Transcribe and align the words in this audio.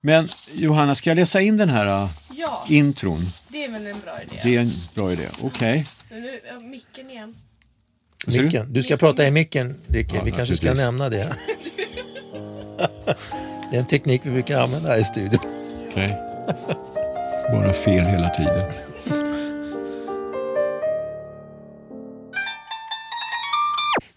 Men 0.00 0.28
Johanna, 0.54 0.94
ska 0.94 1.10
jag 1.10 1.16
läsa 1.16 1.40
in 1.40 1.56
den 1.56 1.68
här 1.68 2.02
uh, 2.02 2.10
Ja, 2.34 2.64
intron? 2.68 3.30
det 3.48 3.64
är 3.64 3.70
väl 3.70 3.86
en 3.86 4.00
bra 4.00 4.22
idé. 4.22 4.40
Det 4.42 4.56
är 4.56 4.60
en 4.60 4.72
bra 4.94 5.12
idé. 5.12 5.28
Okej. 5.40 5.86
Men 6.10 6.22
nu, 6.22 6.40
ja, 6.48 6.60
micken 6.60 7.10
igen. 7.10 7.34
Micken. 8.26 8.72
Du 8.72 8.82
ska 8.82 8.96
prata 8.96 9.26
i 9.26 9.30
micken, 9.30 9.80
Ricky. 9.88 10.16
Ja, 10.16 10.22
vi 10.22 10.30
kanske 10.30 10.56
ska 10.56 10.74
nämna 10.74 11.08
det. 11.08 11.36
det 13.70 13.76
är 13.76 13.80
en 13.80 13.86
teknik 13.86 14.20
vi 14.24 14.30
brukar 14.30 14.60
använda 14.60 14.88
här 14.88 14.98
i 14.98 15.04
studion. 15.04 15.40
Okej. 15.90 16.16
Bara 17.52 17.72
fel 17.72 18.04
hela 18.04 18.30
tiden. 18.30 18.72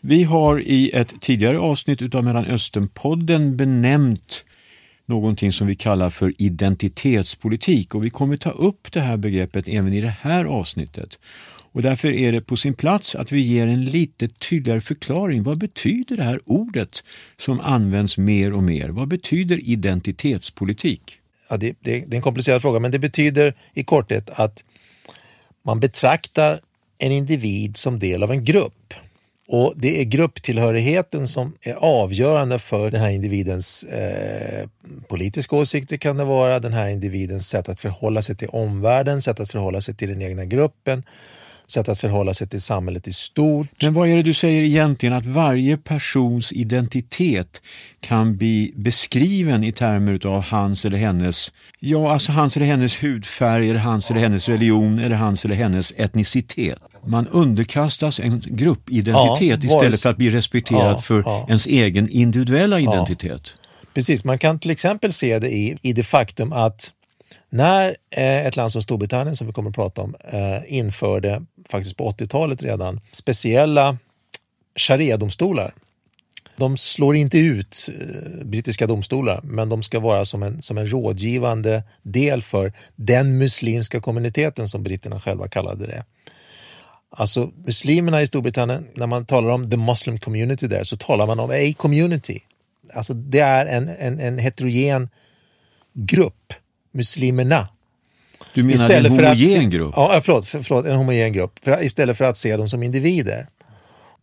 Vi 0.01 0.23
har 0.23 0.61
i 0.61 0.91
ett 0.93 1.21
tidigare 1.21 1.59
avsnitt 1.59 2.01
utav 2.01 2.23
Mellanösternpodden 2.23 3.57
benämnt 3.57 4.45
någonting 5.05 5.51
som 5.51 5.67
vi 5.67 5.75
kallar 5.75 6.09
för 6.09 6.33
identitetspolitik 6.37 7.95
och 7.95 8.05
vi 8.05 8.09
kommer 8.09 8.37
ta 8.37 8.49
upp 8.49 8.91
det 8.91 8.99
här 8.99 9.17
begreppet 9.17 9.67
även 9.67 9.93
i 9.93 10.01
det 10.01 10.15
här 10.21 10.45
avsnittet. 10.45 11.19
Och 11.73 11.81
därför 11.81 12.11
är 12.11 12.31
det 12.31 12.41
på 12.41 12.57
sin 12.57 12.73
plats 12.73 13.15
att 13.15 13.31
vi 13.31 13.39
ger 13.39 13.67
en 13.67 13.85
lite 13.85 14.27
tydligare 14.27 14.81
förklaring. 14.81 15.43
Vad 15.43 15.57
betyder 15.57 16.17
det 16.17 16.23
här 16.23 16.39
ordet 16.45 17.03
som 17.37 17.59
används 17.59 18.17
mer 18.17 18.53
och 18.53 18.63
mer? 18.63 18.89
Vad 18.89 19.07
betyder 19.07 19.69
identitetspolitik? 19.69 21.17
Ja, 21.49 21.57
det, 21.57 21.75
det, 21.79 21.99
det 22.07 22.13
är 22.13 22.15
en 22.15 22.21
komplicerad 22.21 22.61
fråga, 22.61 22.79
men 22.79 22.91
det 22.91 22.99
betyder 22.99 23.53
i 23.73 23.83
korthet 23.83 24.29
att 24.29 24.63
man 25.65 25.79
betraktar 25.79 26.59
en 26.99 27.11
individ 27.11 27.77
som 27.77 27.99
del 27.99 28.23
av 28.23 28.31
en 28.31 28.43
grupp. 28.43 28.93
Och 29.53 29.73
Det 29.75 30.01
är 30.01 30.03
grupptillhörigheten 30.03 31.27
som 31.27 31.53
är 31.61 31.73
avgörande 31.73 32.59
för 32.59 32.91
den 32.91 33.01
här 33.01 33.09
individens 33.09 33.83
eh, 33.83 34.67
politiska 35.07 35.55
åsikter 35.55 35.97
kan 35.97 36.17
det 36.17 36.23
vara, 36.23 36.59
den 36.59 36.73
här 36.73 36.87
individens 36.87 37.49
sätt 37.49 37.69
att 37.69 37.79
förhålla 37.79 38.21
sig 38.21 38.35
till 38.35 38.47
omvärlden, 38.47 39.21
sätt 39.21 39.39
att 39.39 39.51
förhålla 39.51 39.81
sig 39.81 39.95
till 39.95 40.09
den 40.09 40.21
egna 40.21 40.45
gruppen, 40.45 41.03
sätt 41.71 41.89
att 41.89 41.99
förhålla 41.99 42.33
sig 42.33 42.47
till 42.47 42.61
samhället 42.61 43.07
i 43.07 43.13
stort. 43.13 43.67
Men 43.81 43.93
vad 43.93 44.09
är 44.09 44.15
det 44.15 44.23
du 44.23 44.33
säger 44.33 44.61
egentligen 44.61 45.13
att 45.13 45.25
varje 45.25 45.77
persons 45.77 46.51
identitet 46.53 47.61
kan 47.99 48.37
bli 48.37 48.73
beskriven 48.75 49.63
i 49.63 49.71
termer 49.71 50.27
av 50.27 50.41
hans 50.41 50.85
eller 50.85 50.97
hennes, 50.97 51.51
ja 51.79 52.13
alltså 52.13 52.31
hans 52.31 52.57
eller 52.57 52.65
hennes 52.67 53.03
hudfärg, 53.03 53.69
eller 53.69 53.79
hans 53.79 54.11
eller 54.11 54.21
hennes 54.21 54.49
religion 54.49 54.99
eller 54.99 55.15
hans 55.15 55.45
eller 55.45 55.55
hennes 55.55 55.93
etnicitet. 55.97 56.79
Man 57.05 57.27
underkastas 57.27 58.19
en 58.19 58.41
gruppidentitet 58.45 59.63
Ja, 59.63 59.69
istället 59.69 60.01
för 60.01 60.09
att 60.09 60.17
bli 60.17 60.29
respekterad 60.29 60.95
Ja, 60.95 61.01
för 61.01 61.23
ja. 61.25 61.45
ens 61.47 61.67
egen 61.67 62.09
individuella 62.09 62.79
identitet. 62.79 63.53
Precis, 63.93 64.23
man 64.25 64.37
kan 64.37 64.59
till 64.59 64.71
exempel 64.71 65.13
se 65.13 65.39
det 65.39 65.49
i, 65.49 65.77
i 65.81 65.93
det 65.93 66.03
faktum 66.03 66.53
att 66.53 66.91
när 67.51 67.97
eh, 68.09 68.45
ett 68.45 68.55
land 68.55 68.71
som 68.71 68.81
Storbritannien, 68.81 69.35
som 69.35 69.47
vi 69.47 69.53
kommer 69.53 69.69
att 69.69 69.75
prata 69.75 70.01
om, 70.01 70.15
eh, 70.33 70.73
införde 70.73 71.45
faktiskt 71.69 71.97
på 71.97 72.11
80-talet 72.11 72.63
redan 72.63 73.01
speciella 73.11 73.97
sharia-domstolar. 74.75 75.73
De 76.57 76.77
slår 76.77 77.15
inte 77.15 77.39
ut 77.39 77.89
eh, 77.99 78.45
brittiska 78.45 78.87
domstolar, 78.87 79.41
men 79.43 79.69
de 79.69 79.83
ska 79.83 79.99
vara 79.99 80.25
som 80.25 80.43
en, 80.43 80.61
som 80.61 80.77
en 80.77 80.91
rådgivande 80.91 81.83
del 82.01 82.41
för 82.41 82.73
den 82.95 83.37
muslimska 83.37 83.99
kommuniteten 83.99 84.69
som 84.69 84.83
britterna 84.83 85.19
själva 85.19 85.47
kallade 85.47 85.87
det. 85.87 86.05
Alltså 87.09 87.51
muslimerna 87.65 88.21
i 88.21 88.27
Storbritannien, 88.27 88.87
när 88.95 89.07
man 89.07 89.25
talar 89.25 89.49
om 89.49 89.69
the 89.69 89.77
Muslim 89.77 90.19
community 90.19 90.67
där 90.67 90.83
så 90.83 90.97
talar 90.97 91.27
man 91.27 91.39
om 91.39 91.49
a 91.49 91.73
community. 91.77 92.39
Alltså 92.93 93.13
det 93.13 93.39
är 93.39 93.65
en, 93.65 93.89
en, 93.89 94.19
en 94.19 94.37
heterogen 94.37 95.09
grupp, 95.93 96.53
muslimerna. 96.91 97.67
Du 98.53 98.63
menar 98.63 98.89
en 98.89 99.03
för 99.03 99.23
att 99.23 99.37
homogen 99.37 99.61
se, 99.61 99.65
grupp? 99.65 99.93
Ja, 99.95 100.21
förlåt, 100.23 100.47
för, 100.47 100.61
förlåt, 100.61 100.85
en 100.85 100.95
homogen 100.95 101.33
grupp. 101.33 101.59
För, 101.63 101.83
istället 101.83 102.17
för 102.17 102.25
att 102.25 102.37
se 102.37 102.57
dem 102.57 102.69
som 102.69 102.83
individer. 102.83 103.47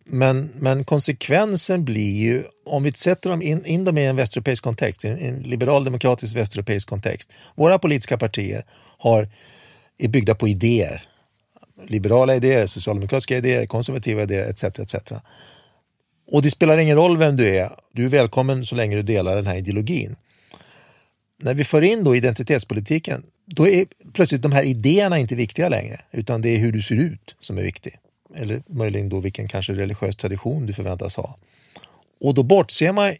Men, 0.05 0.51
men 0.59 0.85
konsekvensen 0.85 1.85
blir 1.85 2.17
ju, 2.17 2.43
om 2.67 2.83
vi 2.83 2.93
sätter 2.93 3.31
dem 3.31 3.43
in, 3.43 3.65
in 3.65 3.85
dem 3.85 3.99
i 3.99 4.07
en 4.07 4.17
västeuropeisk 4.17 4.63
kontext, 4.63 5.05
en, 5.05 5.19
en 5.19 5.43
liberal 5.43 5.85
demokratisk 5.85 6.37
västeuropeisk 6.37 6.89
kontext. 6.89 7.33
Våra 7.55 7.79
politiska 7.79 8.19
partier 8.19 8.65
har, 8.99 9.29
är 9.99 10.09
byggda 10.09 10.35
på 10.35 10.49
idéer. 10.49 11.03
Liberala 11.89 12.37
idéer, 12.37 12.67
socialdemokratiska 12.67 13.37
idéer, 13.37 13.67
konservativa 13.67 14.23
idéer 14.23 14.45
etc. 14.45 14.65
etc. 14.65 14.95
Och 16.31 16.43
det 16.43 16.51
spelar 16.51 16.79
ingen 16.79 16.97
roll 16.97 17.17
vem 17.17 17.37
du 17.37 17.57
är, 17.57 17.71
du 17.93 18.05
är 18.05 18.09
välkommen 18.09 18.67
så 18.67 18.75
länge 18.75 18.97
du 18.97 19.03
delar 19.03 19.37
den 19.37 19.47
här 19.47 19.57
ideologin. 19.57 20.17
När 21.43 21.55
vi 21.55 21.65
för 21.65 21.83
in 21.83 22.05
då 22.05 22.17
identitetspolitiken, 22.17 23.23
då 23.47 23.69
är 23.69 23.87
plötsligt 24.13 24.43
de 24.43 24.53
här 24.53 24.63
idéerna 24.63 25.19
inte 25.19 25.37
viktiga 25.37 25.69
längre, 25.69 26.01
utan 26.13 26.43
det 26.43 26.49
är 26.49 26.59
hur 26.59 26.73
du 26.73 26.83
ser 26.83 26.95
ut 26.95 27.37
som 27.41 27.59
är 27.59 27.63
viktigt. 27.63 27.99
Eller 28.35 28.63
möjligen 28.69 29.09
då 29.09 29.21
vilken 29.21 29.49
kanske 29.49 29.73
religiös 29.73 30.17
tradition 30.17 30.67
du 30.67 30.73
förväntas 30.73 31.17
ha. 31.17 31.39
Och 32.21 32.35
då 32.35 32.43
bortser 32.43 32.93
man 32.93 33.15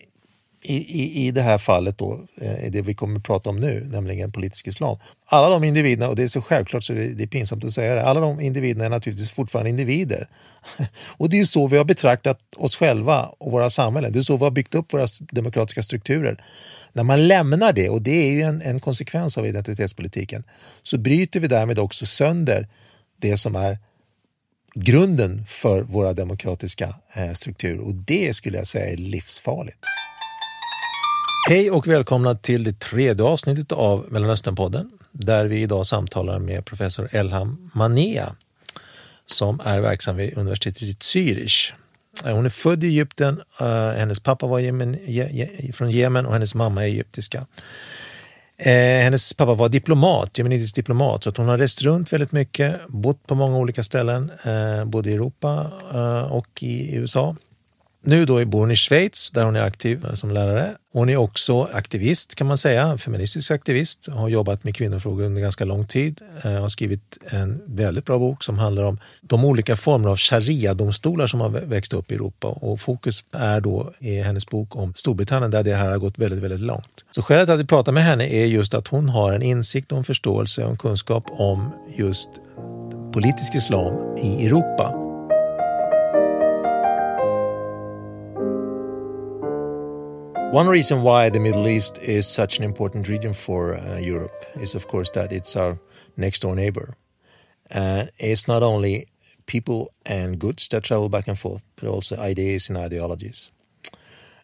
i, 0.63 0.77
i, 0.77 1.27
i 1.27 1.31
det 1.31 1.43
här 1.43 1.59
fallet 1.59 1.99
då, 1.99 2.21
eh, 2.41 2.65
i 2.67 2.71
det 2.71 2.83
vi 2.83 2.95
kommer 2.95 3.19
att 3.19 3.25
prata 3.25 3.51
om 3.51 3.61
nu, 3.61 3.89
nämligen 3.91 4.33
politisk 4.33 4.67
islam. 4.67 4.99
Alla 5.27 5.49
de 5.49 5.65
individerna, 5.65 6.09
och 6.09 6.17
det 6.17 6.23
är 6.23 6.29
så 6.29 6.43
självklart 6.43 6.85
så 6.85 6.93
det, 6.93 7.15
det 7.15 7.23
är 7.23 7.27
pinsamt 7.27 7.65
att 7.65 7.73
säga 7.73 7.95
det, 7.95 8.03
alla 8.05 8.21
de 8.21 8.41
individerna 8.41 8.85
är 8.85 8.91
naturligtvis 8.91 9.33
fortfarande 9.33 9.71
individer. 9.71 10.29
Och 11.17 11.31
det 11.31 11.37
är 11.37 11.39
ju 11.39 11.47
så 11.47 11.67
vi 11.67 11.77
har 11.77 11.85
betraktat 11.85 12.41
oss 12.57 12.77
själva 12.77 13.23
och 13.39 13.53
våra 13.53 13.71
samhällen. 13.71 14.13
Det 14.13 14.19
är 14.19 14.23
så 14.23 14.37
vi 14.37 14.45
har 14.45 14.51
byggt 14.51 14.75
upp 14.75 14.93
våra 14.93 15.07
demokratiska 15.21 15.83
strukturer. 15.83 16.45
När 16.93 17.05
man 17.05 17.29
lämnar 17.29 17.73
det, 17.73 17.89
och 17.89 18.03
det 18.03 18.29
är 18.29 18.33
ju 18.33 18.43
en, 18.43 18.63
en 18.63 18.81
konsekvens 18.81 19.39
av 19.39 19.47
identitetspolitiken, 19.47 20.45
så 20.83 20.99
bryter 20.99 21.41
vi 21.41 21.47
därmed 21.47 21.79
också 21.79 22.07
sönder 22.07 22.69
det 23.21 23.37
som 23.37 23.57
är 23.57 23.79
grunden 24.75 25.45
för 25.47 25.83
våra 25.83 26.13
demokratiska 26.13 26.95
eh, 27.15 27.33
strukturer 27.33 27.81
och 27.81 27.95
det 27.95 28.37
skulle 28.37 28.59
jag 28.59 28.67
säga 28.67 28.93
är 28.93 28.97
livsfarligt. 28.97 29.79
Hej 31.49 31.71
och 31.71 31.87
välkomna 31.87 32.35
till 32.35 32.65
det 32.65 32.81
tredje 32.81 33.25
avsnittet 33.25 33.73
av 33.73 34.07
Mellanösternpodden 34.09 34.91
där 35.13 35.45
vi 35.45 35.63
idag 35.63 35.87
samtalar 35.87 36.39
med 36.39 36.65
professor 36.65 37.09
Elham 37.13 37.71
Manea 37.75 38.37
som 39.27 39.61
är 39.65 39.81
verksam 39.81 40.17
vid 40.17 40.39
universitetet 40.39 40.83
i 40.83 40.93
Zürich. 40.93 41.73
Eh, 42.25 42.35
hon 42.35 42.47
är 42.47 42.51
född 42.51 42.85
i 42.85 42.87
Egypten, 42.87 43.41
eh, 43.61 43.91
hennes 43.99 44.21
pappa 44.21 44.47
var 44.47 44.59
Jemen, 44.59 44.97
från 45.73 45.91
Jemen 45.91 46.27
och 46.27 46.33
hennes 46.33 46.55
mamma 46.55 46.83
är 46.83 46.89
egyptiska. 46.89 47.47
Eh, 48.59 49.03
hennes 49.03 49.35
pappa 49.35 49.55
var 49.55 49.69
diplomat, 49.69 50.39
jemenitisk 50.39 50.75
diplomat, 50.75 51.25
så 51.25 51.31
att 51.31 51.37
hon 51.37 51.49
har 51.49 51.59
rest 51.59 51.83
runt 51.83 52.13
väldigt 52.13 52.33
mycket, 52.33 52.89
bott 52.89 53.27
på 53.27 53.35
många 53.35 53.59
olika 53.59 53.83
ställen, 53.83 54.33
både 54.87 55.11
i 55.11 55.15
Europa 55.15 55.73
och 56.31 56.63
i 56.63 56.97
USA. 56.97 57.37
Nu 58.05 58.25
då 58.25 58.45
bor 58.45 58.61
hon 58.61 58.71
i 58.71 58.77
Schweiz 58.77 59.31
där 59.31 59.45
hon 59.45 59.57
är 59.57 59.63
aktiv 59.63 60.05
eh, 60.05 60.15
som 60.15 60.31
lärare. 60.31 60.75
Hon 60.93 61.09
är 61.09 61.17
också 61.17 61.69
aktivist 61.73 62.35
kan 62.35 62.47
man 62.47 62.59
säga, 62.59 62.99
feministisk 62.99 63.51
aktivist, 63.51 64.09
har 64.13 64.29
jobbat 64.29 64.65
med 64.65 64.75
kvinnofrågor 64.75 65.25
under 65.25 65.43
ganska 65.43 65.65
lång 65.65 65.87
tid, 65.87 66.21
eh, 66.45 66.53
har 66.53 66.69
skrivit 66.69 67.19
en 67.31 67.63
väldigt 67.67 68.05
bra 68.05 68.19
bok 68.19 68.45
som 68.45 68.59
handlar 68.59 68.83
om 68.83 68.99
de 69.21 69.45
olika 69.45 69.77
former 69.77 70.09
av 70.09 70.17
sharia-domstolar 70.17 71.27
som 71.27 71.41
har 71.41 71.49
växt 71.49 71.93
upp 71.93 72.11
i 72.11 72.15
Europa 72.15 72.49
och 72.49 72.81
fokus 72.81 73.25
är 73.33 73.61
då 73.61 73.93
i 73.99 74.21
hennes 74.21 74.47
bok 74.47 74.77
om 74.77 74.95
Storbritannien 74.95 75.51
där 75.51 75.63
det 75.63 75.75
här 75.75 75.91
har 75.91 75.99
gått 75.99 76.19
väldigt, 76.19 76.43
väldigt 76.43 76.61
långt. 76.61 77.05
Så 77.11 77.23
skälet 77.23 77.47
till 77.47 77.55
att 77.55 77.61
vi 77.61 77.67
pratar 77.67 77.93
med 77.93 78.05
henne 78.05 78.29
är 78.29 78.47
just 78.47 78.75
att 78.75 78.89
hon 78.89 79.09
har 79.09 79.33
en 79.33 79.43
insikt 79.43 79.93
och 79.93 79.99
en 79.99 80.05
förståelse 80.05 80.65
och 80.65 80.71
en 80.71 80.77
kunskap 80.77 81.25
om 81.31 81.71
just 81.99 82.31
politisk 83.13 83.55
islam 83.55 84.17
i 84.23 84.47
Europa. 84.47 85.08
One 90.51 90.67
reason 90.67 91.03
why 91.03 91.29
the 91.29 91.41
Middle 91.41 91.69
East 91.69 91.99
is 91.99 92.27
such 92.27 92.59
an 92.59 92.65
important 92.65 93.07
region 93.07 93.35
for 93.35 93.77
uh, 93.77 93.99
Europe 93.99 94.47
is, 94.55 94.75
of 94.75 94.89
course, 94.89 95.11
that 95.11 95.31
it's 95.31 95.55
our 95.57 95.79
next 96.17 96.41
door 96.41 96.57
neighbor. 96.57 96.95
Uh, 97.71 98.07
it's 98.19 98.49
not 98.49 98.63
only 98.63 99.09
people 99.45 99.91
and 100.07 100.39
goods 100.39 100.67
that 100.69 100.85
travel 100.85 101.11
back 101.11 101.29
and 101.29 101.39
forth, 101.39 101.63
but 101.77 101.87
also 101.87 102.17
ideas 102.17 102.71
and 102.71 102.79
ideologies. 102.79 103.53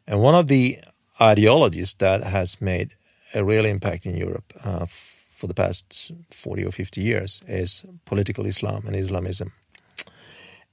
And 0.06 0.20
one 0.20 0.34
of 0.34 0.46
the 0.46 0.76
ideologies 1.22 1.94
that 1.94 2.22
has 2.22 2.60
made 2.60 2.94
a 3.34 3.42
real 3.42 3.64
impact 3.64 4.04
in 4.04 4.14
Europe 4.14 4.52
uh, 4.62 4.84
for 4.86 5.46
the 5.46 5.54
past 5.54 6.12
40 6.30 6.66
or 6.66 6.70
50 6.70 7.00
years 7.00 7.40
is 7.48 7.86
political 8.04 8.44
Islam 8.44 8.82
and 8.86 8.94
Islamism. 8.94 9.52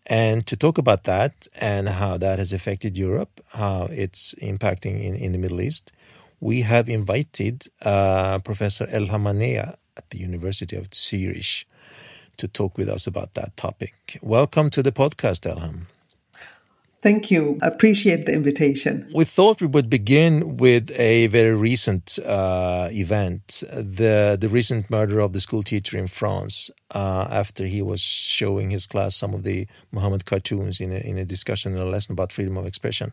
And 0.08 0.46
to 0.48 0.58
talk 0.58 0.78
about 0.78 1.04
that 1.04 1.48
and 1.60 1.88
how 1.88 2.18
that 2.18 2.40
has 2.40 2.54
affected 2.54 2.98
Europe, 2.98 3.40
how 3.54 3.88
it's 3.90 4.34
impacting 4.36 5.02
in, 5.04 5.16
in 5.16 5.32
the 5.32 5.38
Middle 5.38 5.62
East, 5.62 5.92
we 6.40 6.62
have 6.62 6.90
invited 6.90 7.68
uh, 7.86 8.40
Professor 8.40 8.88
Elham 8.88 9.24
Manea 9.24 9.76
at 9.96 10.10
the 10.10 10.18
University 10.18 10.76
of 10.76 10.94
Zurich 10.94 11.66
to 12.38 12.48
talk 12.48 12.78
with 12.78 12.90
us 12.90 13.06
about 13.06 13.36
that 13.36 13.56
topic. 13.56 13.94
Welcome 14.22 14.72
to 14.72 14.82
the 14.82 14.92
podcast, 14.92 15.48
Elham. 15.48 15.86
Thank 17.02 17.32
you. 17.32 17.58
I 17.64 17.68
appreciate 17.68 18.28
the 18.28 18.34
invitation. 18.34 19.10
We 19.14 19.26
thought 19.26 19.60
we 19.60 19.66
would 19.66 19.90
begin 19.90 20.58
with 20.58 20.92
a 21.00 21.28
very 21.28 21.56
recent 21.56 22.20
uh, 22.24 22.90
event 22.92 23.64
the, 23.72 24.38
the 24.40 24.50
recent 24.50 24.90
murder 24.92 25.20
of 25.20 25.34
the 25.34 25.42
school 25.42 25.64
teacher 25.64 25.98
in 25.98 26.06
France 26.06 26.70
uh, 26.94 27.26
after 27.32 27.66
he 27.66 27.82
was 27.82 28.02
showing 28.02 28.70
his 28.70 28.86
class 28.86 29.16
some 29.16 29.34
of 29.34 29.42
the 29.42 29.68
Muhammad 29.92 30.26
cartoons 30.26 30.80
in 30.80 30.92
a, 30.92 31.00
in 31.00 31.18
a 31.18 31.26
discussion 31.26 31.74
and 31.74 31.82
a 31.82 31.86
lesson 31.86 32.14
about 32.14 32.32
freedom 32.32 32.56
of 32.56 32.68
expression. 32.68 33.12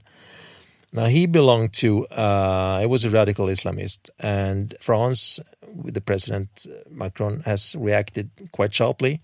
Now, 0.93 1.07
he 1.07 1.27
belonged 1.27 1.73
to, 1.75 2.07
uh, 2.07 2.81
he 2.81 2.87
was 2.87 3.05
a 3.05 3.11
radical 3.11 3.47
Islamist, 3.47 4.09
and 4.19 4.75
France, 4.81 5.39
with 5.75 5.93
the 5.93 6.01
president 6.01 6.67
Macron, 6.91 7.41
has 7.41 7.77
reacted 7.79 8.31
quite 8.53 8.75
sharply 8.75 9.21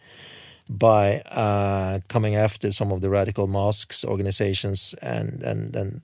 by 0.68 1.20
uh, 1.30 2.00
coming 2.08 2.36
after 2.36 2.72
some 2.72 2.90
of 2.92 3.00
the 3.00 3.10
radical 3.10 3.46
mosques 3.46 4.04
organizations 4.04 4.94
and 5.02 5.42
and 5.42 5.76
and 5.76 6.00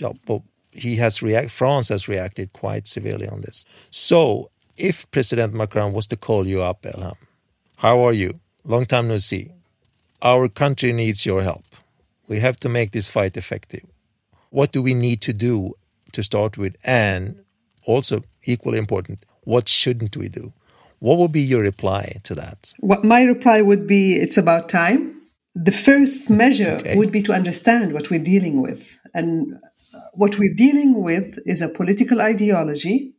yeah, 0.00 0.12
well, 0.26 0.44
he 0.72 0.96
has 0.96 1.22
react 1.22 1.50
France 1.50 1.88
has 1.88 2.08
reacted 2.08 2.52
quite 2.52 2.86
severely 2.86 3.26
on 3.28 3.40
this. 3.40 3.64
So 3.90 4.50
if 4.76 5.10
President 5.10 5.52
Macron 5.54 5.92
was 5.92 6.06
to 6.08 6.16
call 6.16 6.46
you 6.46 6.62
up, 6.62 6.82
Elham, 6.82 7.16
how 7.76 8.04
are 8.04 8.12
you? 8.12 8.40
Long 8.64 8.86
time 8.86 9.08
no 9.08 9.18
see. 9.18 9.50
Our 10.22 10.48
country 10.48 10.92
needs 10.92 11.24
your 11.24 11.42
help. 11.42 11.64
We 12.28 12.40
have 12.40 12.56
to 12.56 12.68
make 12.68 12.92
this 12.92 13.08
fight 13.08 13.36
effective. 13.36 13.84
What 14.50 14.72
do 14.72 14.82
we 14.82 14.94
need 14.94 15.20
to 15.22 15.32
do 15.32 15.74
to 16.12 16.22
start 16.22 16.58
with? 16.58 16.76
And 16.84 17.42
also 17.86 18.22
equally 18.44 18.78
important, 18.78 19.24
what 19.44 19.68
shouldn't 19.68 20.16
we 20.16 20.28
do? 20.28 20.52
What 21.00 21.18
would 21.18 21.32
be 21.32 21.40
your 21.40 21.62
reply 21.62 22.20
to 22.24 22.34
that? 22.34 22.72
What 22.78 23.04
my 23.04 23.22
reply 23.24 23.62
would 23.62 23.86
be 23.86 24.14
it's 24.14 24.36
about 24.36 24.68
time. 24.68 25.16
The 25.54 25.72
first 25.72 26.30
measure 26.30 26.76
okay. 26.78 26.96
would 26.96 27.10
be 27.10 27.22
to 27.22 27.32
understand 27.32 27.92
what 27.92 28.10
we're 28.10 28.22
dealing 28.22 28.62
with. 28.62 28.98
And 29.14 29.58
what 30.12 30.38
we're 30.38 30.54
dealing 30.54 31.02
with 31.02 31.38
is 31.44 31.60
a 31.60 31.68
political 31.68 32.20
ideology 32.20 33.14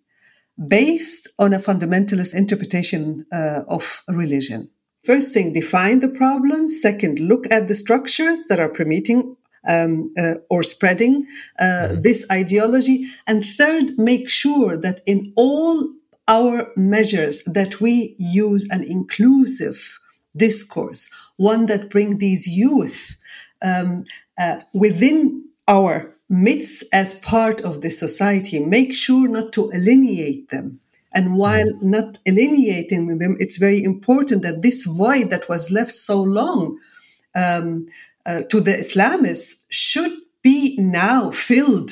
based 0.67 1.27
on 1.39 1.53
a 1.53 1.59
fundamentalist 1.59 2.35
interpretation 2.35 3.25
uh, 3.33 3.61
of 3.67 4.03
religion. 4.07 4.69
First 5.03 5.33
thing, 5.33 5.51
define 5.51 5.99
the 5.99 6.09
problem. 6.09 6.67
Second, 6.67 7.19
look 7.19 7.51
at 7.51 7.67
the 7.67 7.75
structures 7.75 8.43
that 8.47 8.59
are 8.59 8.69
permitting 8.69 9.35
um, 9.67 10.13
uh, 10.17 10.35
or 10.49 10.63
spreading 10.63 11.25
uh, 11.59 11.63
mm-hmm. 11.63 12.01
this 12.01 12.29
ideology. 12.31 13.05
And 13.27 13.43
third, 13.43 13.97
make 13.97 14.29
sure 14.29 14.77
that 14.77 15.01
in 15.05 15.33
all 15.35 15.89
our 16.31 16.71
measures 16.77 17.43
that 17.43 17.81
we 17.81 18.15
use 18.17 18.65
an 18.71 18.83
inclusive 18.83 19.99
discourse, 20.35 21.11
one 21.35 21.65
that 21.65 21.89
bring 21.89 22.17
these 22.17 22.47
youth 22.47 23.17
um, 23.61 24.05
uh, 24.39 24.61
within 24.73 25.43
our 25.67 26.15
midst 26.29 26.85
as 26.93 27.19
part 27.19 27.59
of 27.61 27.81
the 27.81 27.89
society, 27.89 28.59
make 28.59 28.95
sure 28.95 29.27
not 29.27 29.51
to 29.51 29.69
alienate 29.73 30.49
them. 30.49 30.79
And 31.13 31.37
while 31.37 31.65
mm. 31.65 31.83
not 31.83 32.19
alienating 32.25 33.17
them, 33.19 33.35
it's 33.39 33.57
very 33.57 33.83
important 33.83 34.41
that 34.43 34.61
this 34.61 34.85
void 34.85 35.29
that 35.31 35.49
was 35.49 35.69
left 35.69 35.91
so 35.91 36.21
long 36.21 36.79
um, 37.35 37.87
uh, 38.25 38.41
to 38.49 38.61
the 38.61 38.71
Islamists 38.71 39.63
should 39.69 40.13
be 40.41 40.77
now 40.79 41.29
filled 41.31 41.91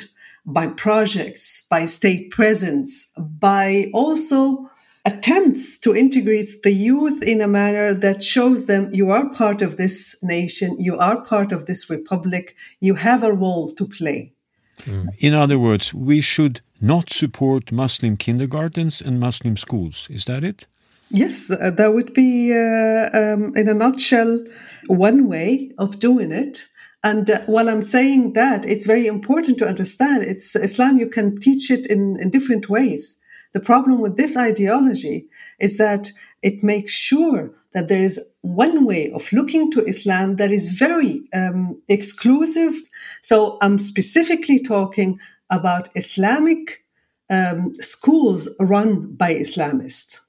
by 0.53 0.67
projects, 0.67 1.67
by 1.69 1.85
state 1.85 2.31
presence, 2.31 3.13
by 3.17 3.85
also 3.93 4.69
attempts 5.05 5.79
to 5.79 5.95
integrate 5.95 6.49
the 6.63 6.73
youth 6.73 7.23
in 7.23 7.41
a 7.41 7.47
manner 7.47 7.93
that 7.93 8.23
shows 8.23 8.65
them 8.65 8.89
you 8.91 9.09
are 9.09 9.29
part 9.29 9.61
of 9.61 9.77
this 9.77 10.21
nation, 10.21 10.75
you 10.79 10.97
are 10.97 11.21
part 11.21 11.51
of 11.51 11.65
this 11.65 11.89
republic, 11.89 12.55
you 12.79 12.95
have 12.95 13.23
a 13.23 13.33
role 13.33 13.69
to 13.69 13.85
play. 13.85 14.33
Mm. 14.79 15.07
In 15.19 15.33
other 15.33 15.57
words, 15.57 15.93
we 15.93 16.21
should 16.21 16.61
not 16.81 17.09
support 17.09 17.71
Muslim 17.71 18.17
kindergartens 18.17 19.01
and 19.01 19.19
Muslim 19.19 19.57
schools. 19.57 20.07
Is 20.09 20.25
that 20.25 20.43
it? 20.43 20.67
Yes, 21.11 21.47
that 21.47 21.93
would 21.93 22.13
be, 22.13 22.53
uh, 22.53 23.09
um, 23.13 23.51
in 23.55 23.67
a 23.67 23.73
nutshell, 23.73 24.45
one 24.87 25.27
way 25.27 25.71
of 25.77 25.99
doing 25.99 26.31
it. 26.31 26.68
And 27.03 27.29
uh, 27.29 27.39
while 27.45 27.69
I'm 27.69 27.81
saying 27.81 28.33
that, 28.33 28.65
it's 28.65 28.85
very 28.85 29.07
important 29.07 29.57
to 29.59 29.67
understand 29.67 30.23
it's 30.23 30.55
Islam, 30.55 30.97
you 30.97 31.07
can 31.07 31.39
teach 31.39 31.71
it 31.71 31.87
in, 31.87 32.17
in 32.19 32.29
different 32.29 32.69
ways. 32.69 33.17
The 33.53 33.59
problem 33.59 34.01
with 34.01 34.17
this 34.17 34.37
ideology 34.37 35.27
is 35.59 35.77
that 35.77 36.11
it 36.43 36.63
makes 36.63 36.93
sure 36.93 37.51
that 37.73 37.87
there 37.87 38.03
is 38.03 38.19
one 38.41 38.85
way 38.85 39.11
of 39.11 39.31
looking 39.31 39.71
to 39.71 39.83
Islam 39.85 40.35
that 40.35 40.51
is 40.51 40.69
very 40.69 41.21
um, 41.33 41.81
exclusive. 41.87 42.73
So 43.21 43.57
I'm 43.61 43.77
specifically 43.77 44.59
talking 44.59 45.19
about 45.49 45.89
Islamic 45.95 46.85
um, 47.29 47.73
schools 47.75 48.49
run 48.59 49.13
by 49.15 49.33
Islamists. 49.33 50.19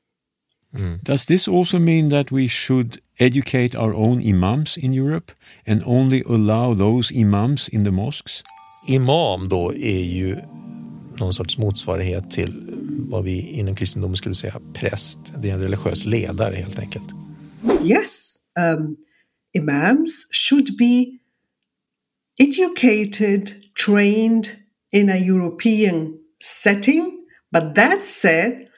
Mm. 0.75 1.03
Does 1.03 1.25
this 1.25 1.49
also 1.49 1.79
mean 1.79 2.11
that 2.11 2.31
we 2.31 2.49
should 2.49 2.99
educate 3.19 3.79
our 3.79 3.95
own 3.95 4.21
imams 4.23 4.77
in 4.77 4.93
Europe 4.93 5.33
and 5.67 5.83
only 5.85 6.23
allow 6.23 6.75
those 6.75 7.15
imams 7.15 7.69
in 7.69 7.85
the 7.85 7.91
mosques? 7.91 8.43
Imam 8.89 9.49
då 9.49 9.75
är 9.75 10.05
ju 10.05 10.37
någon 11.19 11.35
sorts 11.35 11.59
motsvarighet 11.59 12.31
till 12.31 12.65
vad 13.11 13.25
vi 13.25 13.41
inom 13.41 13.75
kristendomen 13.75 14.17
skulle 14.17 14.35
säga 14.35 14.61
präst. 14.75 15.19
Det 15.39 15.51
är 15.51 15.55
en 15.55 15.61
religiös 15.61 16.07
ledare 16.07 16.55
helt 16.55 16.79
enkelt. 16.79 17.05
Yes, 17.85 18.37
um, 18.59 18.97
imams 19.59 20.27
should 20.33 20.77
be 20.77 21.05
educated, 22.39 23.51
trained 23.87 24.49
in 24.93 25.11
a 25.11 25.17
European 25.17 26.15
setting. 26.43 27.17
But 27.53 27.75
that 27.75 28.05
said, 28.05 28.70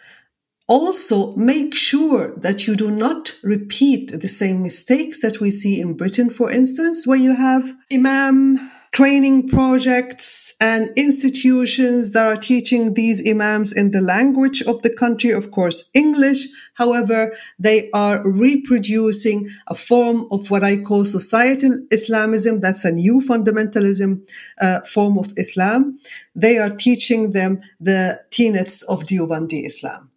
also 0.73 1.35
make 1.35 1.75
sure 1.75 2.35
that 2.39 2.67
you 2.67 2.75
do 2.75 2.91
not 2.91 3.35
repeat 3.43 4.11
the 4.23 4.35
same 4.41 4.63
mistakes 4.63 5.21
that 5.21 5.39
we 5.39 5.51
see 5.51 5.79
in 5.79 5.95
Britain, 5.95 6.31
for 6.31 6.51
instance, 6.51 7.07
where 7.07 7.19
you 7.19 7.35
have 7.37 7.75
imam 7.93 8.71
training 8.91 9.49
projects 9.49 10.55
and 10.61 10.91
institutions 10.97 12.13
that 12.13 12.25
are 12.25 12.37
teaching 12.37 12.95
these 12.95 13.19
imams 13.31 13.73
in 13.73 13.91
the 13.91 14.01
language 14.01 14.63
of 14.63 14.81
the 14.81 14.95
country, 15.03 15.31
of 15.31 15.51
course, 15.51 15.91
English. 15.93 16.47
However, 16.75 17.35
they 17.59 17.91
are 17.93 18.23
reproducing 18.25 19.49
a 19.69 19.75
form 19.75 20.27
of 20.31 20.51
what 20.51 20.65
I 20.65 20.77
call 20.79 21.05
societal 21.05 21.73
Islamism. 21.91 22.61
That's 22.61 22.85
a 22.85 22.93
new 22.93 23.21
fundamentalism 23.21 24.27
uh, 24.61 24.81
form 24.81 25.19
of 25.19 25.33
Islam. 25.37 25.99
They 26.35 26.57
are 26.59 26.71
teaching 26.71 27.33
them 27.33 27.61
the 27.79 28.21
tenets 28.31 28.83
of 28.83 29.05
Deobandi 29.05 29.67
Islam. 29.67 30.12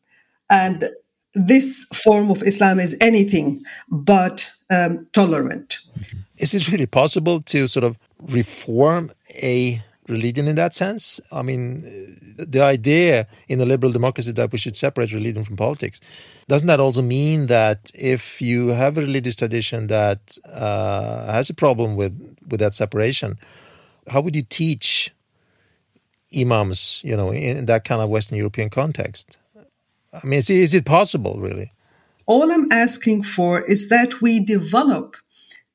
And 0.49 0.85
this 1.33 1.85
form 1.85 2.31
of 2.31 2.41
Islam 2.43 2.79
is 2.79 2.97
anything 3.01 3.63
but 3.89 4.51
um, 4.71 5.07
tolerant. 5.13 5.79
Is 6.37 6.53
it 6.53 6.71
really 6.71 6.85
possible 6.85 7.39
to 7.41 7.67
sort 7.67 7.83
of 7.83 7.97
reform 8.21 9.11
a 9.41 9.81
religion 10.07 10.47
in 10.47 10.55
that 10.55 10.73
sense? 10.73 11.19
I 11.31 11.41
mean, 11.41 11.81
the 12.37 12.61
idea 12.61 13.27
in 13.47 13.59
a 13.59 13.65
liberal 13.65 13.91
democracy 13.91 14.31
that 14.33 14.51
we 14.51 14.57
should 14.57 14.75
separate 14.75 15.13
religion 15.13 15.43
from 15.43 15.55
politics, 15.55 15.99
doesn't 16.47 16.67
that 16.67 16.79
also 16.79 17.01
mean 17.01 17.47
that 17.47 17.91
if 17.95 18.41
you 18.41 18.69
have 18.69 18.97
a 18.97 19.01
religious 19.01 19.35
tradition 19.35 19.87
that 19.87 20.37
uh, 20.53 21.31
has 21.31 21.49
a 21.49 21.53
problem 21.53 21.95
with, 21.95 22.37
with 22.49 22.59
that 22.59 22.73
separation, 22.73 23.37
how 24.07 24.21
would 24.21 24.35
you 24.35 24.43
teach 24.43 25.11
imams, 26.37 27.01
you 27.03 27.15
know, 27.15 27.31
in 27.31 27.65
that 27.65 27.83
kind 27.83 28.01
of 28.01 28.09
Western 28.09 28.37
European 28.37 28.69
context? 28.69 29.37
I 30.23 30.25
mean, 30.25 30.39
is, 30.39 30.49
is 30.49 30.73
it 30.73 30.85
possible, 30.85 31.39
really? 31.39 31.71
All 32.27 32.51
I'm 32.51 32.71
asking 32.71 33.23
for 33.23 33.63
is 33.69 33.89
that 33.89 34.21
we 34.21 34.39
develop 34.43 35.15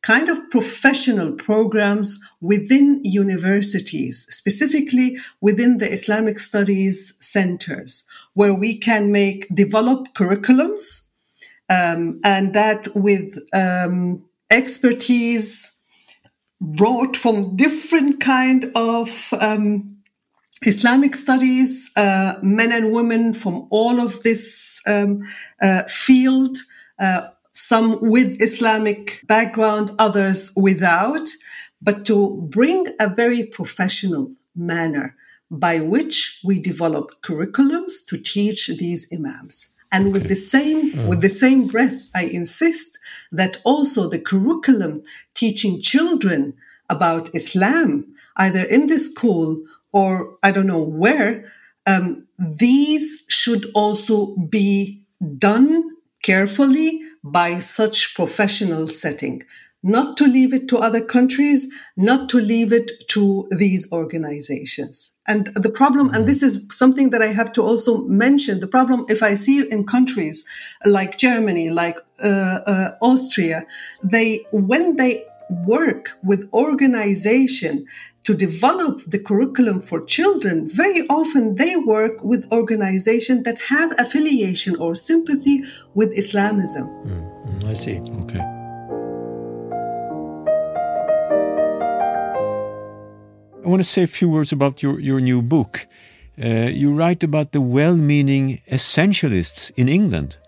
kind 0.02 0.28
of 0.28 0.50
professional 0.50 1.32
programs 1.32 2.18
within 2.40 3.00
universities, 3.04 4.26
specifically 4.30 5.18
within 5.40 5.78
the 5.78 5.92
Islamic 5.92 6.38
studies 6.38 7.16
centers, 7.20 8.06
where 8.34 8.54
we 8.54 8.78
can 8.78 9.12
make 9.12 9.46
develop 9.54 10.12
curriculums, 10.14 11.06
um, 11.68 12.18
and 12.24 12.54
that 12.54 12.88
with 12.96 13.38
um, 13.52 14.24
expertise 14.50 15.82
brought 16.60 17.16
from 17.16 17.56
different 17.56 18.20
kind 18.20 18.66
of 18.74 19.32
um, 19.40 19.99
Islamic 20.62 21.14
studies, 21.14 21.90
uh, 21.96 22.34
men 22.42 22.70
and 22.70 22.92
women 22.92 23.32
from 23.32 23.66
all 23.70 23.98
of 23.98 24.22
this 24.22 24.80
um, 24.86 25.22
uh, 25.62 25.84
field, 25.84 26.58
uh, 26.98 27.28
some 27.52 27.98
with 28.02 28.40
Islamic 28.42 29.22
background, 29.26 29.92
others 29.98 30.52
without, 30.56 31.28
but 31.80 32.04
to 32.06 32.46
bring 32.50 32.86
a 33.00 33.08
very 33.08 33.44
professional 33.44 34.32
manner 34.54 35.16
by 35.50 35.80
which 35.80 36.40
we 36.44 36.60
develop 36.60 37.22
curriculums 37.22 38.04
to 38.06 38.18
teach 38.18 38.68
these 38.68 39.08
imams. 39.12 39.76
And 39.90 40.06
okay. 40.06 40.12
with 40.12 40.28
the 40.28 40.36
same, 40.36 40.92
mm. 40.92 41.08
with 41.08 41.22
the 41.22 41.30
same 41.30 41.66
breath, 41.66 42.08
I 42.14 42.24
insist 42.24 42.98
that 43.32 43.60
also 43.64 44.08
the 44.08 44.20
curriculum 44.20 45.02
teaching 45.34 45.80
children 45.80 46.54
about 46.88 47.34
Islam, 47.34 48.14
either 48.36 48.64
in 48.70 48.86
the 48.86 48.98
school 48.98 49.64
or 49.92 50.36
I 50.42 50.50
don't 50.50 50.66
know 50.66 50.82
where, 50.82 51.44
um, 51.86 52.26
these 52.38 53.24
should 53.28 53.66
also 53.74 54.36
be 54.36 55.02
done 55.38 55.90
carefully 56.22 57.00
by 57.22 57.58
such 57.58 58.14
professional 58.14 58.86
setting 58.86 59.42
not 59.82 60.16
to 60.18 60.26
leave 60.26 60.52
it 60.52 60.68
to 60.68 60.78
other 60.78 61.00
countries, 61.00 61.66
not 61.96 62.28
to 62.28 62.38
leave 62.38 62.72
it 62.72 62.90
to 63.08 63.48
these 63.50 63.90
organizations. 63.92 65.16
And 65.26 65.46
the 65.54 65.70
problem, 65.70 66.10
and 66.12 66.26
this 66.26 66.42
is 66.42 66.66
something 66.70 67.10
that 67.10 67.22
I 67.22 67.28
have 67.28 67.52
to 67.52 67.62
also 67.62 68.04
mention, 68.04 68.60
the 68.60 68.66
problem 68.66 69.06
if 69.08 69.22
I 69.22 69.34
see 69.34 69.66
in 69.70 69.86
countries 69.86 70.46
like 70.84 71.16
Germany, 71.16 71.70
like 71.70 71.96
uh, 72.22 72.60
uh, 72.66 72.90
Austria, 73.00 73.64
they, 74.02 74.44
when 74.52 74.96
they 74.96 75.24
work 75.66 76.18
with 76.22 76.48
organization 76.52 77.86
to 78.24 78.34
develop 78.34 79.00
the 79.06 79.18
curriculum 79.18 79.80
for 79.80 80.04
children, 80.04 80.68
very 80.68 81.06
often 81.08 81.54
they 81.54 81.76
work 81.76 82.22
with 82.22 82.50
organizations 82.52 83.42
that 83.44 83.58
have 83.62 83.92
affiliation 83.98 84.76
or 84.76 84.94
sympathy 84.94 85.62
with 85.94 86.12
Islamism. 86.16 86.86
Mm, 87.06 87.64
I 87.64 87.72
see. 87.72 87.98
Okay. 88.22 88.40
I 93.64 93.68
want 93.68 93.80
to 93.80 93.88
say 93.88 94.02
a 94.02 94.06
few 94.06 94.28
words 94.28 94.52
about 94.52 94.82
your, 94.82 94.98
your 95.00 95.20
new 95.20 95.42
book. 95.42 95.86
Uh, 96.42 96.70
you 96.72 96.94
write 96.94 97.22
about 97.22 97.52
the 97.52 97.60
well 97.60 97.96
meaning 97.96 98.60
essentialists 98.70 99.70
in 99.76 99.88
England, 99.88 100.38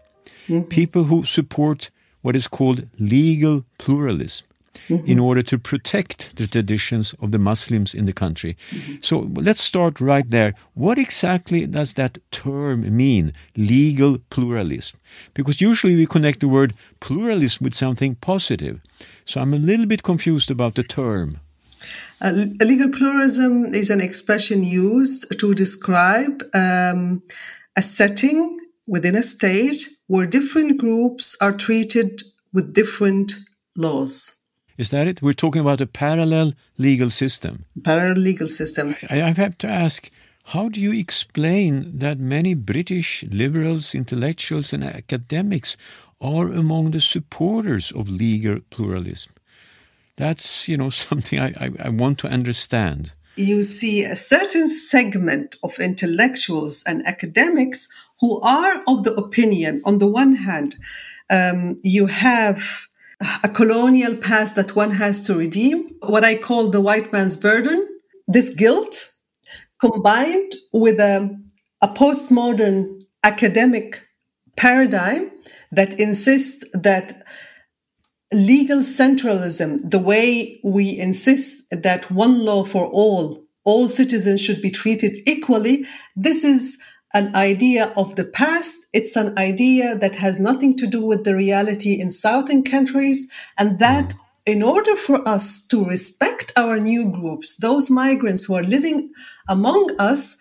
mm-hmm. 0.46 0.62
people 0.62 1.04
who 1.04 1.24
support 1.24 1.90
what 2.22 2.36
is 2.36 2.48
called 2.48 2.88
legal 2.98 3.64
pluralism. 3.78 4.46
Mm-hmm. 4.88 5.06
In 5.06 5.18
order 5.18 5.42
to 5.42 5.58
protect 5.58 6.36
the 6.36 6.46
traditions 6.46 7.14
of 7.20 7.30
the 7.30 7.38
Muslims 7.38 7.94
in 7.94 8.06
the 8.06 8.12
country. 8.12 8.56
Mm-hmm. 8.70 8.94
So 9.02 9.30
let's 9.34 9.60
start 9.60 10.00
right 10.00 10.28
there. 10.28 10.54
What 10.74 10.98
exactly 10.98 11.66
does 11.66 11.92
that 11.92 12.18
term 12.30 12.96
mean, 12.96 13.32
legal 13.54 14.18
pluralism? 14.30 14.98
Because 15.34 15.60
usually 15.60 15.94
we 15.94 16.06
connect 16.06 16.40
the 16.40 16.48
word 16.48 16.72
pluralism 17.00 17.64
with 17.64 17.74
something 17.74 18.14
positive. 18.16 18.80
So 19.24 19.40
I'm 19.42 19.54
a 19.54 19.58
little 19.58 19.86
bit 19.86 20.02
confused 20.02 20.50
about 20.50 20.74
the 20.74 20.82
term. 20.82 21.40
Uh, 22.20 22.32
legal 22.60 22.90
pluralism 22.90 23.66
is 23.66 23.90
an 23.90 24.00
expression 24.00 24.62
used 24.62 25.38
to 25.38 25.54
describe 25.54 26.42
um, 26.54 27.20
a 27.76 27.82
setting 27.82 28.58
within 28.86 29.14
a 29.14 29.22
state 29.22 29.88
where 30.06 30.26
different 30.26 30.78
groups 30.78 31.36
are 31.40 31.52
treated 31.52 32.22
with 32.52 32.74
different 32.74 33.32
laws. 33.76 34.41
Is 34.78 34.90
that 34.90 35.06
it? 35.06 35.22
We're 35.22 35.32
talking 35.34 35.60
about 35.60 35.80
a 35.80 35.86
parallel 35.86 36.54
legal 36.78 37.10
system. 37.10 37.66
Parallel 37.82 38.22
legal 38.22 38.48
system. 38.48 38.92
I, 39.10 39.22
I 39.22 39.32
have 39.32 39.58
to 39.58 39.68
ask 39.68 40.10
how 40.46 40.68
do 40.68 40.80
you 40.80 40.92
explain 40.92 41.98
that 41.98 42.18
many 42.18 42.54
British 42.54 43.24
liberals, 43.30 43.94
intellectuals, 43.94 44.72
and 44.72 44.82
academics 44.82 45.76
are 46.20 46.48
among 46.48 46.90
the 46.90 47.00
supporters 47.00 47.92
of 47.92 48.08
legal 48.08 48.60
pluralism? 48.70 49.32
That's, 50.16 50.68
you 50.68 50.76
know, 50.76 50.90
something 51.08 51.38
I, 51.38 51.54
I, 51.60 51.70
I 51.84 51.88
want 51.90 52.18
to 52.20 52.28
understand. 52.28 53.12
You 53.36 53.62
see 53.62 54.04
a 54.04 54.16
certain 54.16 54.68
segment 54.68 55.56
of 55.62 55.78
intellectuals 55.78 56.84
and 56.86 57.06
academics 57.06 57.88
who 58.20 58.40
are 58.40 58.82
of 58.86 59.04
the 59.04 59.14
opinion, 59.14 59.80
on 59.84 59.98
the 59.98 60.06
one 60.06 60.34
hand, 60.36 60.76
um, 61.30 61.80
you 61.82 62.06
have 62.06 62.88
a 63.42 63.48
colonial 63.48 64.16
past 64.16 64.56
that 64.56 64.74
one 64.74 64.92
has 64.92 65.20
to 65.22 65.34
redeem, 65.34 65.88
what 66.00 66.24
I 66.24 66.34
call 66.34 66.68
the 66.68 66.80
white 66.80 67.12
man's 67.12 67.36
burden, 67.36 67.88
this 68.26 68.54
guilt 68.54 69.12
combined 69.80 70.52
with 70.72 70.98
a, 71.00 71.38
a 71.82 71.88
postmodern 71.88 73.00
academic 73.24 74.06
paradigm 74.56 75.30
that 75.70 75.98
insists 75.98 76.64
that 76.72 77.22
legal 78.32 78.78
centralism, 78.78 79.78
the 79.90 79.98
way 79.98 80.60
we 80.64 80.98
insist 80.98 81.64
that 81.70 82.10
one 82.10 82.44
law 82.44 82.64
for 82.64 82.86
all, 82.86 83.44
all 83.64 83.88
citizens 83.88 84.40
should 84.40 84.62
be 84.62 84.70
treated 84.70 85.16
equally, 85.28 85.84
this 86.16 86.44
is 86.44 86.82
an 87.14 87.34
idea 87.34 87.92
of 87.96 88.16
the 88.16 88.24
past. 88.24 88.86
It's 88.92 89.16
an 89.16 89.36
idea 89.38 89.96
that 89.96 90.16
has 90.16 90.40
nothing 90.40 90.76
to 90.76 90.86
do 90.86 91.04
with 91.04 91.24
the 91.24 91.36
reality 91.36 92.00
in 92.00 92.10
Southern 92.10 92.62
countries. 92.62 93.30
And 93.58 93.78
that 93.78 94.14
in 94.44 94.62
order 94.62 94.96
for 94.96 95.26
us 95.26 95.66
to 95.68 95.84
respect 95.84 96.52
our 96.56 96.78
new 96.78 97.10
groups, 97.10 97.56
those 97.56 97.90
migrants 97.90 98.44
who 98.44 98.54
are 98.54 98.64
living 98.64 99.12
among 99.48 99.94
us, 99.98 100.38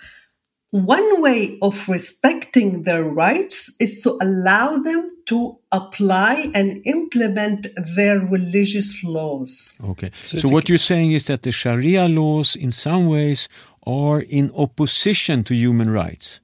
one 0.72 1.22
way 1.22 1.60
of 1.62 1.88
respecting 1.88 2.84
their 2.84 3.04
rights 3.04 3.76
is 3.80 4.02
to 4.04 4.18
allow 4.22 4.78
them 4.78 5.12
to 5.28 5.58
apply 5.72 6.52
and 6.54 6.82
implement 6.86 7.68
their 7.96 8.20
religious 8.20 9.04
laws. 9.04 9.80
Okay. 9.84 10.12
So, 10.14 10.40
so 10.40 10.50
what 10.50 10.68
you're 10.68 10.78
saying 10.78 11.12
is 11.14 11.26
that 11.26 11.44
the 11.44 11.52
Sharia 11.52 12.08
laws, 12.10 12.56
in 12.56 12.72
some 12.72 13.08
ways, 13.08 13.48
are 13.88 14.22
in 14.22 14.52
opposition 14.56 15.44
to 15.46 15.56
human 15.56 15.90
rights. 15.90 16.41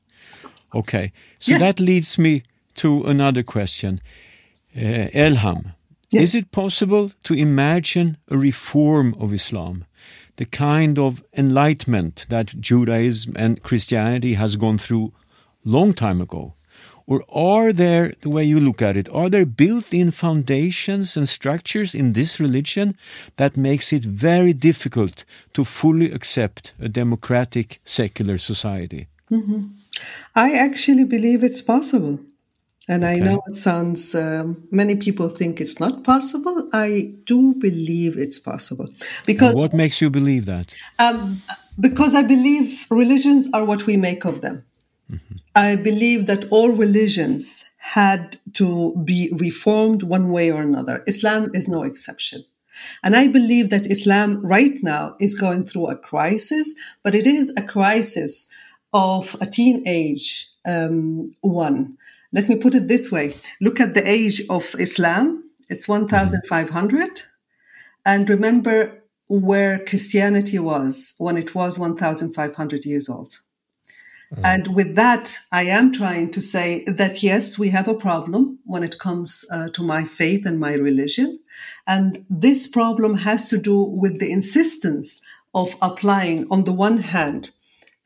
Okay. 0.77 1.11
So 1.39 1.51
yes. 1.51 1.61
that 1.61 1.79
leads 1.79 2.17
me 2.17 2.43
to 2.75 3.03
another 3.03 3.43
question. 3.43 3.99
Uh, 4.75 5.09
Elham, 5.13 5.73
yes. 6.11 6.23
is 6.23 6.35
it 6.35 6.51
possible 6.51 7.11
to 7.23 7.33
imagine 7.33 8.17
a 8.29 8.37
reform 8.37 9.15
of 9.19 9.33
Islam? 9.33 9.85
the 10.37 10.45
kind 10.45 10.97
of 10.97 11.23
enlightenment 11.35 12.25
that 12.29 12.59
Judaism 12.59 13.33
and 13.35 13.61
Christianity 13.61 14.35
has 14.35 14.55
gone 14.55 14.77
through 14.77 15.11
long 15.65 15.93
time 15.93 16.21
ago? 16.21 16.53
Or 17.09 17.23
are 17.29 17.71
there, 17.71 18.13
the 18.21 18.29
way 18.29 18.43
you 18.43 18.59
look 18.59 18.81
at 18.81 18.97
it, 18.97 19.07
are 19.13 19.29
there 19.29 19.45
built-in 19.45 20.11
foundations 20.11 21.15
and 21.15 21.27
structures 21.27 21.95
in 21.95 22.13
this 22.13 22.39
religion 22.39 22.97
that 23.37 23.55
makes 23.55 23.93
it 23.93 24.03
very 24.03 24.53
difficult 24.53 25.23
to 25.53 25.63
fully 25.63 26.11
accept 26.11 26.73
a 26.79 26.89
democratic 26.89 27.79
secular 27.85 28.37
society? 28.37 29.07
Mm-hmm. 29.31 29.67
I 30.35 30.53
actually 30.53 31.05
believe 31.05 31.43
it's 31.43 31.61
possible. 31.61 32.19
And 32.89 33.03
okay. 33.03 33.15
I 33.15 33.19
know 33.19 33.41
it 33.47 33.55
sounds, 33.55 34.15
um, 34.15 34.65
many 34.71 34.95
people 34.95 35.27
think 35.27 35.59
it's 35.59 35.79
not 35.79 36.03
possible. 36.03 36.69
I 36.71 37.11
do 37.25 37.53
believe 37.55 38.17
it's 38.17 38.39
possible. 38.39 38.87
Because. 39.25 39.51
And 39.51 39.59
what 39.59 39.73
makes 39.73 40.01
you 40.01 40.09
believe 40.09 40.45
that? 40.45 40.73
Um, 40.97 41.41
because 41.79 42.15
I 42.15 42.23
believe 42.23 42.85
religions 42.89 43.49
are 43.53 43.65
what 43.65 43.85
we 43.85 43.97
make 43.97 44.23
of 44.23 44.39
them. 44.39 44.63
Mm-hmm. 45.11 45.35
I 45.55 45.75
believe 45.75 46.27
that 46.27 46.45
all 46.49 46.69
religions 46.69 47.65
had 47.77 48.37
to 48.53 48.95
be 49.03 49.33
reformed 49.37 50.03
one 50.03 50.31
way 50.31 50.51
or 50.51 50.61
another. 50.61 51.03
Islam 51.07 51.49
is 51.53 51.67
no 51.67 51.83
exception. 51.83 52.43
And 53.03 53.15
I 53.15 53.27
believe 53.27 53.69
that 53.69 53.87
Islam 53.87 54.45
right 54.45 54.83
now 54.83 55.15
is 55.19 55.39
going 55.39 55.65
through 55.65 55.87
a 55.87 55.97
crisis, 55.97 56.75
but 57.03 57.15
it 57.15 57.25
is 57.25 57.53
a 57.57 57.63
crisis 57.63 58.49
of 58.93 59.35
a 59.41 59.45
teenage 59.45 60.49
um, 60.65 61.31
one 61.41 61.97
let 62.31 62.49
me 62.49 62.55
put 62.55 62.75
it 62.75 62.87
this 62.87 63.11
way 63.11 63.33
look 63.61 63.79
at 63.79 63.93
the 63.93 64.07
age 64.07 64.41
of 64.49 64.75
Islam, 64.79 65.43
it's 65.69 65.87
1,500. 65.87 67.21
And 68.05 68.29
remember 68.29 69.03
where 69.27 69.83
Christianity 69.85 70.59
was 70.59 71.15
when 71.17 71.37
it 71.37 71.53
was 71.53 71.77
1,500 71.77 72.85
years 72.85 73.09
old. 73.09 73.39
Mm. 74.33 74.41
And 74.45 74.75
with 74.75 74.95
that, 74.95 75.37
I 75.51 75.63
am 75.63 75.91
trying 75.91 76.31
to 76.31 76.41
say 76.41 76.85
that 76.85 77.23
yes, 77.23 77.59
we 77.59 77.69
have 77.69 77.87
a 77.87 77.93
problem 77.93 78.59
when 78.65 78.83
it 78.83 78.99
comes 78.99 79.45
uh, 79.51 79.69
to 79.69 79.83
my 79.83 80.03
faith 80.03 80.45
and 80.45 80.59
my 80.59 80.73
religion. 80.73 81.39
And 81.85 82.25
this 82.29 82.67
problem 82.67 83.17
has 83.17 83.49
to 83.49 83.57
do 83.57 83.77
with 83.81 84.19
the 84.19 84.31
insistence 84.31 85.21
of 85.53 85.75
applying, 85.81 86.45
on 86.51 86.65
the 86.65 86.73
one 86.73 86.97
hand, 86.97 87.51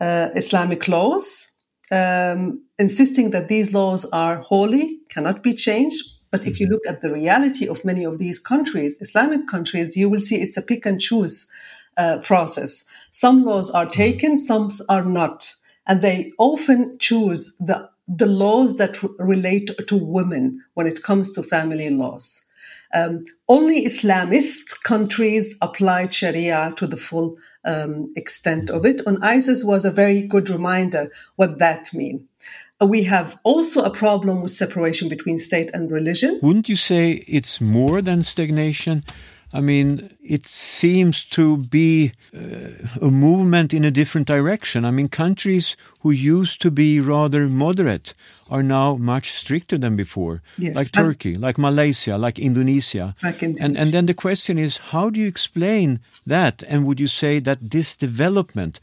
uh, 0.02 0.30
Islamic 0.36 0.88
laws 0.90 1.52
um, 1.92 2.64
insisting 2.80 3.32
that 3.32 3.50
these 3.50 3.74
laws 3.74 4.06
are 4.12 4.38
holy, 4.38 5.00
cannot 5.10 5.44
be 5.44 5.54
changed. 5.54 6.02
But 6.32 6.48
if 6.48 6.60
you 6.60 6.68
look 6.68 6.82
at 6.88 7.02
the 7.02 7.12
reality 7.12 7.68
of 7.68 7.84
many 7.84 8.06
of 8.06 8.18
these 8.18 8.40
countries, 8.40 9.02
Islamic 9.02 9.48
countries, 9.50 9.98
you 9.98 10.10
will 10.10 10.22
see 10.22 10.38
it's 10.38 10.58
a 10.58 10.62
pick 10.62 10.86
and 10.86 11.00
choose 11.00 11.52
uh, 11.98 12.20
process. 12.24 12.86
Some 13.12 13.44
laws 13.44 13.70
are 13.72 13.86
taken, 13.86 14.38
some 14.38 14.72
are 14.88 15.04
not. 15.04 15.54
And 15.88 16.02
they 16.02 16.32
often 16.38 16.98
choose 17.00 17.58
the, 17.58 17.90
the 18.08 18.26
laws 18.28 18.78
that 18.78 19.04
r- 19.04 19.10
relate 19.20 19.70
to 19.88 19.98
women 19.98 20.64
when 20.76 20.88
it 20.88 21.04
comes 21.04 21.34
to 21.34 21.44
family 21.44 21.90
laws. 21.90 22.46
Um, 22.94 23.26
only 23.48 23.86
Islamist 23.86 24.84
countries 24.84 25.58
applied 25.62 26.14
Sharia 26.14 26.74
to 26.78 26.88
the 26.88 26.98
full 26.98 27.38
um, 27.66 28.12
extent 28.16 28.70
of 28.70 28.86
it. 28.86 29.02
And 29.06 29.24
ISIS 29.24 29.64
was 29.64 29.86
a 29.86 29.92
very 29.92 30.22
good 30.22 30.50
reminder 30.50 31.12
what 31.36 31.60
that 31.60 31.94
means. 31.94 32.24
Uh, 32.82 32.86
we 32.86 33.04
have 33.04 33.38
also 33.44 33.84
a 33.84 33.92
problem 33.92 34.42
with 34.42 34.52
separation 34.52 35.10
between 35.10 35.38
state 35.38 35.70
and 35.74 35.92
religion. 35.92 36.40
Wouldn't 36.42 36.70
you 36.70 36.76
say 36.76 37.24
it's 37.28 37.62
more 37.62 38.02
than 38.02 38.24
stagnation? 38.24 39.04
I 39.54 39.60
mean, 39.60 40.16
it 40.24 40.46
seems 40.48 41.26
to 41.36 41.58
be 41.58 42.12
uh, 42.34 43.06
a 43.08 43.12
movement 43.12 43.74
in 43.74 43.84
a 43.84 43.92
different 43.92 44.28
direction. 44.28 44.86
I 44.86 44.92
mean, 44.92 45.10
countries 45.10 45.76
who 46.02 46.12
used 46.12 46.62
to 46.62 46.72
be 46.72 47.00
rather 47.02 47.50
moderate 47.50 48.14
are 48.50 48.64
now 48.64 48.96
much 48.96 49.32
stricter 49.32 49.78
than 49.78 49.96
before, 49.96 50.42
Yes. 50.58 50.76
like 50.76 50.92
Turkey, 50.92 51.36
like 51.36 51.58
Malaysia, 51.58 52.18
like 52.18 52.40
Indonesia. 52.40 53.14
Like 53.22 53.42
and, 53.42 53.60
Indonesia. 53.60 53.82
and 53.82 53.92
then 53.92 54.06
the 54.06 54.14
question 54.14 54.58
is, 54.58 54.78
how 54.92 55.10
do 55.10 55.20
you 55.20 55.28
explain 55.28 56.00
that? 56.26 56.64
And 56.70 56.86
would 56.86 57.00
you 57.00 57.08
say 57.08 57.40
that 57.40 57.60
this 57.72 57.96
development, 57.98 58.80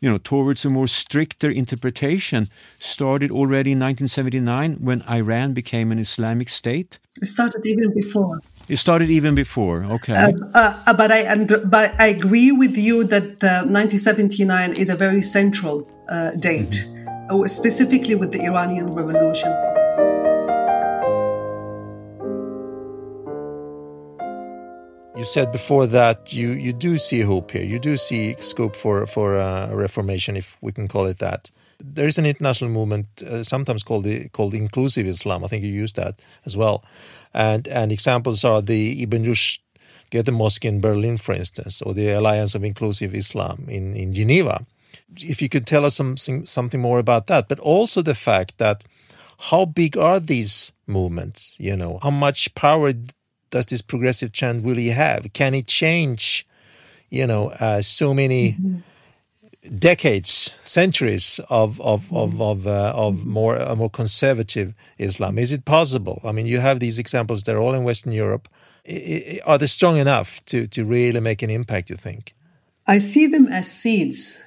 you 0.00 0.10
know, 0.10 0.18
towards 0.18 0.64
a 0.64 0.70
more 0.70 0.88
stricter 0.88 1.50
interpretation 1.50 2.48
started 2.78 3.30
already 3.30 3.72
in 3.72 3.78
1979 3.78 4.78
when 4.80 5.02
Iran 5.02 5.52
became 5.52 5.92
an 5.92 5.98
Islamic 5.98 6.48
state? 6.48 6.98
It 7.20 7.26
started 7.26 7.66
even 7.66 7.94
before. 7.94 8.40
It 8.68 8.78
started 8.78 9.10
even 9.10 9.34
before. 9.34 9.84
Okay. 9.84 10.14
Uh, 10.14 10.32
uh, 10.54 10.96
but 10.96 11.12
I 11.12 11.44
but 11.68 12.00
I 12.00 12.06
agree 12.06 12.52
with 12.52 12.78
you 12.78 13.04
that 13.04 13.44
uh, 13.44 13.68
1979 13.68 14.72
is 14.72 14.88
a 14.88 14.96
very 14.96 15.20
central 15.20 15.86
uh, 16.08 16.30
date, 16.32 16.86
uh, 17.28 17.44
specifically 17.46 18.14
with 18.14 18.32
the 18.32 18.40
Iranian 18.44 18.86
Revolution. 18.86 19.69
You 25.20 25.26
said 25.26 25.52
before 25.52 25.86
that 25.88 26.32
you, 26.32 26.52
you 26.52 26.72
do 26.72 26.96
see 26.96 27.20
hope 27.20 27.50
here. 27.50 27.62
You 27.62 27.78
do 27.78 27.98
see 27.98 28.34
scope 28.38 28.74
for 28.74 29.06
for 29.06 29.36
uh, 29.36 29.68
a 29.70 29.76
reformation, 29.76 30.34
if 30.34 30.56
we 30.62 30.72
can 30.72 30.88
call 30.88 31.04
it 31.04 31.18
that. 31.18 31.50
There 31.78 32.06
is 32.06 32.16
an 32.16 32.24
international 32.24 32.70
movement, 32.70 33.06
uh, 33.22 33.44
sometimes 33.44 33.82
called 33.82 34.04
the, 34.04 34.30
called 34.30 34.54
inclusive 34.54 35.06
Islam. 35.06 35.44
I 35.44 35.48
think 35.48 35.62
you 35.62 35.82
used 35.84 35.96
that 35.96 36.14
as 36.46 36.56
well, 36.56 36.82
and 37.34 37.68
and 37.68 37.92
examples 37.92 38.44
are 38.44 38.62
the 38.62 39.02
Ibn 39.02 39.24
Rushd 39.24 39.60
Goethe 40.10 40.32
Mosque 40.32 40.64
in 40.64 40.80
Berlin, 40.80 41.18
for 41.18 41.34
instance, 41.34 41.82
or 41.82 41.92
the 41.92 42.08
Alliance 42.12 42.54
of 42.54 42.64
Inclusive 42.64 43.14
Islam 43.14 43.66
in 43.68 43.94
in 43.94 44.14
Geneva. 44.14 44.64
If 45.16 45.42
you 45.42 45.50
could 45.50 45.66
tell 45.66 45.84
us 45.84 45.96
something 45.96 46.46
something 46.46 46.80
more 46.80 46.98
about 46.98 47.26
that, 47.26 47.46
but 47.46 47.58
also 47.58 48.00
the 48.00 48.14
fact 48.14 48.56
that 48.56 48.84
how 49.50 49.66
big 49.66 49.98
are 49.98 50.18
these 50.18 50.72
movements? 50.86 51.56
You 51.58 51.76
know, 51.76 51.98
how 52.02 52.10
much 52.10 52.54
power 52.54 52.92
does 53.50 53.66
this 53.66 53.82
progressive 53.82 54.32
trend 54.32 54.64
really 54.64 54.88
have? 54.88 55.32
Can 55.32 55.54
it 55.54 55.66
change, 55.66 56.46
you 57.10 57.26
know, 57.26 57.50
uh, 57.60 57.80
so 57.82 58.14
many 58.14 58.56
decades, 59.78 60.52
centuries 60.64 61.40
of 61.50 61.80
of 61.80 62.12
of 62.12 62.40
of, 62.40 62.66
uh, 62.66 62.92
of 62.94 63.24
more 63.26 63.56
a 63.56 63.74
more 63.76 63.90
conservative 63.90 64.74
Islam? 64.98 65.38
Is 65.38 65.52
it 65.52 65.64
possible? 65.64 66.20
I 66.24 66.32
mean, 66.32 66.46
you 66.46 66.60
have 66.60 66.80
these 66.80 66.98
examples; 66.98 67.42
they're 67.42 67.58
all 67.58 67.74
in 67.74 67.84
Western 67.84 68.12
Europe. 68.12 68.48
I- 68.88 69.40
I- 69.44 69.50
are 69.52 69.58
they 69.58 69.66
strong 69.66 69.98
enough 69.98 70.40
to 70.46 70.66
to 70.68 70.84
really 70.84 71.20
make 71.20 71.42
an 71.44 71.50
impact? 71.50 71.90
You 71.90 71.96
think? 71.96 72.34
I 72.86 72.98
see 73.00 73.26
them 73.28 73.46
as 73.48 73.70
seeds, 73.70 74.42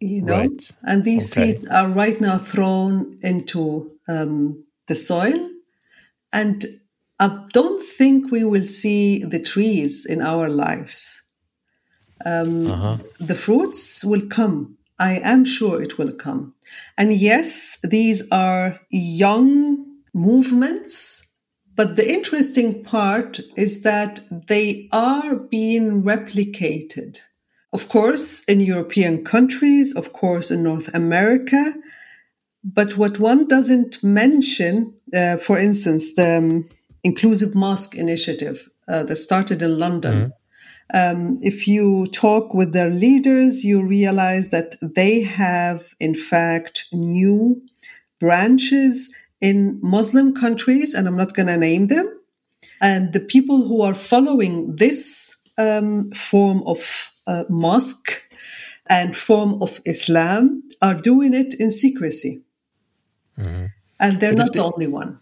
you 0.00 0.22
know, 0.22 0.36
Right. 0.38 0.72
and 0.82 1.04
these 1.04 1.32
Okay. 1.32 1.52
seeds 1.52 1.68
are 1.68 1.88
right 1.88 2.20
now 2.20 2.38
thrown 2.38 3.18
into 3.22 3.90
um, 4.08 4.64
the 4.88 4.94
soil, 4.94 5.48
and 6.32 6.64
I 7.22 7.28
don't 7.52 7.80
think 7.80 8.32
we 8.32 8.42
will 8.42 8.64
see 8.64 9.22
the 9.22 9.38
trees 9.38 10.04
in 10.04 10.20
our 10.20 10.48
lives. 10.48 11.22
Um, 12.26 12.66
The 13.20 13.36
fruits 13.36 14.04
will 14.04 14.26
come. 14.28 14.76
I 14.98 15.20
am 15.22 15.44
sure 15.44 15.80
it 15.82 15.98
will 15.98 16.12
come. 16.12 16.54
And 16.98 17.12
yes, 17.12 17.78
these 17.82 18.28
are 18.30 18.80
young 18.90 19.86
movements, 20.12 21.28
but 21.76 21.94
the 21.96 22.12
interesting 22.12 22.82
part 22.82 23.40
is 23.56 23.82
that 23.82 24.20
they 24.48 24.88
are 24.92 25.36
being 25.36 26.02
replicated. 26.02 27.20
Of 27.72 27.88
course, 27.88 28.42
in 28.48 28.60
European 28.60 29.24
countries, 29.24 29.94
of 29.94 30.12
course, 30.12 30.50
in 30.50 30.62
North 30.62 30.92
America. 30.94 31.74
But 32.64 32.96
what 32.96 33.18
one 33.18 33.46
doesn't 33.46 34.02
mention, 34.02 34.94
uh, 35.14 35.36
for 35.36 35.58
instance, 35.58 36.14
the 36.14 36.38
um, 36.38 36.68
Inclusive 37.04 37.54
Mosque 37.54 37.96
Initiative 37.96 38.68
uh, 38.88 39.02
that 39.04 39.16
started 39.16 39.62
in 39.62 39.78
London. 39.78 40.32
Um, 40.94 41.38
if 41.42 41.66
you 41.66 42.06
talk 42.06 42.52
with 42.54 42.72
their 42.72 42.90
leaders, 42.90 43.64
you 43.64 43.82
realize 43.86 44.50
that 44.50 44.76
they 44.80 45.22
have, 45.22 45.94
in 45.98 46.14
fact, 46.14 46.86
new 46.92 47.62
branches 48.20 49.14
in 49.40 49.80
Muslim 49.82 50.34
countries, 50.34 50.94
and 50.94 51.08
I'm 51.08 51.16
not 51.16 51.34
going 51.34 51.48
to 51.48 51.56
name 51.56 51.86
them. 51.88 52.06
And 52.80 53.12
the 53.12 53.20
people 53.20 53.66
who 53.66 53.82
are 53.82 53.94
following 53.94 54.76
this 54.76 55.36
um, 55.58 56.10
form 56.12 56.62
of 56.66 57.12
uh, 57.26 57.44
mosque 57.48 58.22
and 58.88 59.16
form 59.16 59.62
of 59.62 59.80
Islam 59.86 60.62
are 60.82 61.00
doing 61.00 61.32
it 61.34 61.54
in 61.58 61.70
secrecy. 61.70 62.42
And 63.38 64.20
they're 64.20 64.32
But 64.34 64.38
not 64.38 64.52
they- 64.52 64.58
the 64.60 64.64
only 64.64 64.86
one. 64.88 65.20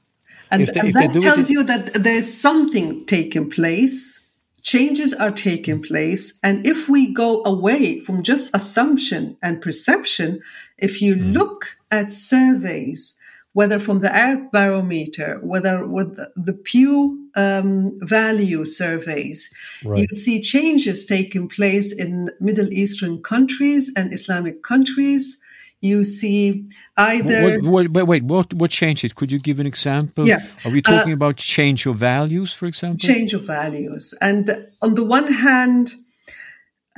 And, 0.50 0.62
if 0.62 0.72
they- 0.74 0.80
and 0.80 0.92
that 0.94 1.16
it 1.16 1.22
tells 1.22 1.48
in- 1.48 1.54
you 1.54 1.62
that 1.64 1.94
there's 1.94 2.32
something 2.32 3.04
taking 3.06 3.48
place, 3.50 4.20
changes 4.62 5.14
are 5.14 5.30
taking 5.30 5.80
place. 5.82 6.34
And 6.42 6.66
if 6.66 6.88
we 6.88 7.12
go 7.14 7.42
away 7.44 8.00
from 8.00 8.22
just 8.22 8.54
assumption 8.54 9.36
and 9.42 9.60
perception, 9.62 10.40
if 10.78 11.00
you 11.02 11.14
Mm. 11.16 11.34
look 11.34 11.76
at 11.90 12.12
surveys, 12.12 13.16
whether 13.52 13.78
from 13.80 13.98
the 14.00 14.14
Arab 14.14 14.52
Barometer, 14.52 15.40
whether 15.42 15.86
with 15.86 16.16
the- 16.36 16.52
Pew 16.52 17.16
um, 17.36 17.96
Value 18.00 18.64
surveys, 18.64 19.50
you 19.84 20.06
see 20.12 20.40
changes 20.40 21.04
taking 21.04 21.46
place 21.48 21.92
in 21.92 22.28
Middle 22.40 22.72
Eastern 22.72 23.22
countries 23.22 23.92
and 23.96 24.12
Islamic 24.12 24.62
countries. 24.64 25.38
You 25.82 26.04
see 26.04 26.68
either 26.96 27.60
What, 27.62 27.62
what, 27.62 27.88
wait, 27.88 28.06
wait, 28.06 28.22
what, 28.24 28.52
what 28.52 28.70
changed 28.70 29.02
it? 29.04 29.14
Could 29.14 29.32
you 29.32 29.38
give 29.38 29.60
an 29.60 29.66
example? 29.66 30.28
Yeah. 30.28 30.46
Are 30.64 30.70
we 30.70 30.82
talking 30.82 31.12
about 31.12 31.36
change 31.36 31.86
of 31.86 31.96
values, 31.96 32.52
for 32.52 32.66
example? 32.66 32.98
change 32.98 33.32
of 33.32 33.46
values. 33.46 34.14
And 34.20 34.50
on 34.82 34.94
the 34.94 35.04
one 35.04 35.32
hand, 35.32 35.92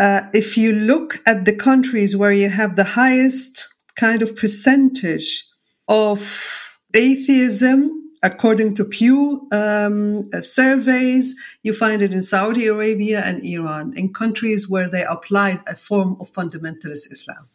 uh, 0.00 0.22
if 0.32 0.56
you 0.56 0.72
look 0.72 1.20
at 1.26 1.44
the 1.44 1.54
countries 1.54 2.16
where 2.16 2.32
you 2.32 2.48
have 2.48 2.74
the 2.74 2.84
highest 2.84 3.72
kind 3.94 4.20
of 4.20 4.34
percentage 4.34 5.44
of 5.86 6.78
atheism, 6.94 8.10
according 8.22 8.74
to 8.74 8.84
Pew 8.84 9.46
um, 9.52 10.28
uh, 10.32 10.40
surveys, 10.40 11.36
you 11.62 11.74
find 11.74 12.02
it 12.02 12.12
in 12.12 12.22
Saudi 12.22 12.66
Arabia 12.66 13.22
and 13.24 13.44
Iran, 13.44 13.94
in 13.96 14.12
countries 14.12 14.68
where 14.68 14.88
they 14.88 15.04
applied 15.04 15.60
a 15.66 15.74
form 15.74 16.16
of 16.20 16.32
fundamentalist 16.32 17.10
Islam. 17.10 17.48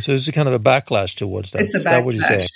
So 0.00 0.12
it's 0.12 0.28
a 0.28 0.32
kind 0.32 0.48
of 0.48 0.54
a 0.54 0.58
backlash 0.58 1.14
towards 1.14 1.52
that. 1.52 1.62
It's 1.62 1.74
a 1.74 1.78
Is 1.78 1.84
that 1.84 2.04
what 2.04 2.14
you 2.14 2.20
say? 2.20 2.46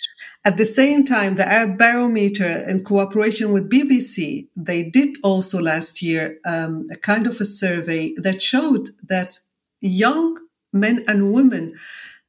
At 0.45 0.57
the 0.57 0.65
same 0.65 1.05
time, 1.05 1.37
the 1.37 1.47
Arab 1.47 1.79
Barometer, 1.79 2.65
in 2.69 2.83
cooperation 2.83 3.53
with 3.53 3.71
BBC, 3.71 4.49
they 4.57 4.91
did 4.91 5.17
also 5.23 5.61
last 5.61 6.03
year 6.03 6.39
um, 6.45 6.89
a 6.91 6.97
kind 6.97 7.29
of 7.29 7.41
a 7.41 7.45
survey 7.45 8.13
that 8.17 8.43
showed 8.43 8.91
that 9.09 9.39
young 9.81 10.39
men 10.73 11.05
and 11.07 11.33
women 11.33 11.79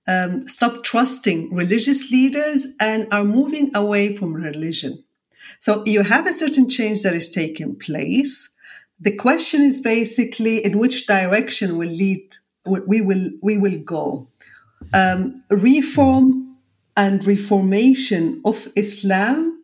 um, 0.07 0.43
stop 0.45 0.83
trusting 0.83 1.53
religious 1.55 2.11
leaders 2.11 2.67
and 2.79 3.07
are 3.11 3.23
moving 3.23 3.75
away 3.75 4.15
from 4.15 4.33
religion. 4.33 5.03
So 5.59 5.81
you 5.85 6.03
have 6.03 6.27
a 6.27 6.33
certain 6.33 6.69
change 6.69 7.01
that 7.01 7.13
is 7.15 7.29
taking 7.29 7.75
place. 7.79 8.55
The 8.99 9.15
question 9.15 9.61
is 9.61 9.81
basically 9.81 10.63
in 10.63 10.77
which 10.77 11.07
direction 11.07 11.77
will 11.77 11.89
lead 11.89 12.35
we 12.65 13.01
will 13.01 13.29
we 13.41 13.57
will 13.57 13.77
go 13.77 14.27
um, 14.93 15.41
reform 15.49 16.57
and 16.95 17.25
reformation 17.25 18.41
of 18.45 18.67
Islam 18.75 19.63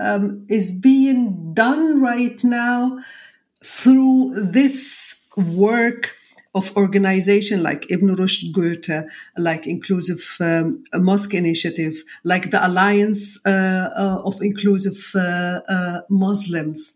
um, 0.00 0.46
is 0.48 0.80
being 0.80 1.52
done 1.54 2.00
right 2.00 2.42
now 2.44 2.98
through 3.62 4.32
this 4.52 5.24
work 5.36 6.14
of 6.54 6.74
organization 6.76 7.62
like 7.62 7.90
Ibn 7.90 8.16
Rushd 8.16 8.52
Goethe, 8.52 9.06
like 9.36 9.66
Inclusive 9.66 10.36
um, 10.40 10.82
Mosque 10.94 11.34
Initiative, 11.34 12.02
like 12.24 12.50
the 12.50 12.66
Alliance 12.66 13.44
uh, 13.46 13.90
uh, 13.96 14.22
of 14.24 14.40
Inclusive 14.40 15.12
uh, 15.14 15.60
uh, 15.68 16.00
Muslims. 16.10 16.94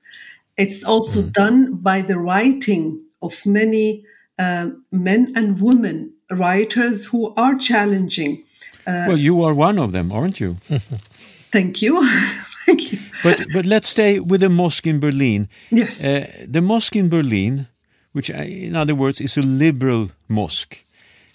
It's 0.57 0.85
also 0.85 1.23
done 1.23 1.77
by 1.77 2.03
the 2.03 2.19
writing 2.19 3.01
of 3.21 3.45
many 3.47 4.05
uh, 4.39 4.71
men 4.91 5.33
and 5.35 5.61
women 5.61 6.15
writers 6.35 7.07
who 7.07 7.33
are 7.37 7.57
challenging. 7.57 8.45
well, 8.87 9.17
you 9.17 9.43
are 9.43 9.55
one 9.55 9.79
of 9.79 9.93
them, 9.93 10.11
aren't 10.13 10.41
you? 10.41 10.55
Thank 11.53 11.83
you. 11.83 12.01
Thank 12.67 12.93
you. 12.93 12.99
but 13.23 13.45
but 13.55 13.67
let's 13.67 13.89
stay 13.89 14.21
with 14.21 14.41
the 14.41 14.49
mosque 14.49 14.87
in 14.87 15.01
Berlin. 15.01 15.49
Yes. 15.71 16.05
Uh, 16.05 16.27
the 16.49 16.61
mosque 16.63 16.97
in 16.97 17.09
Berlin, 17.09 17.67
which 18.13 18.31
uh, 18.31 18.35
in 18.45 18.77
other 18.77 18.95
words 18.95 19.21
is 19.21 19.37
a 19.37 19.43
liberal 19.43 20.11
mosque, 20.29 20.85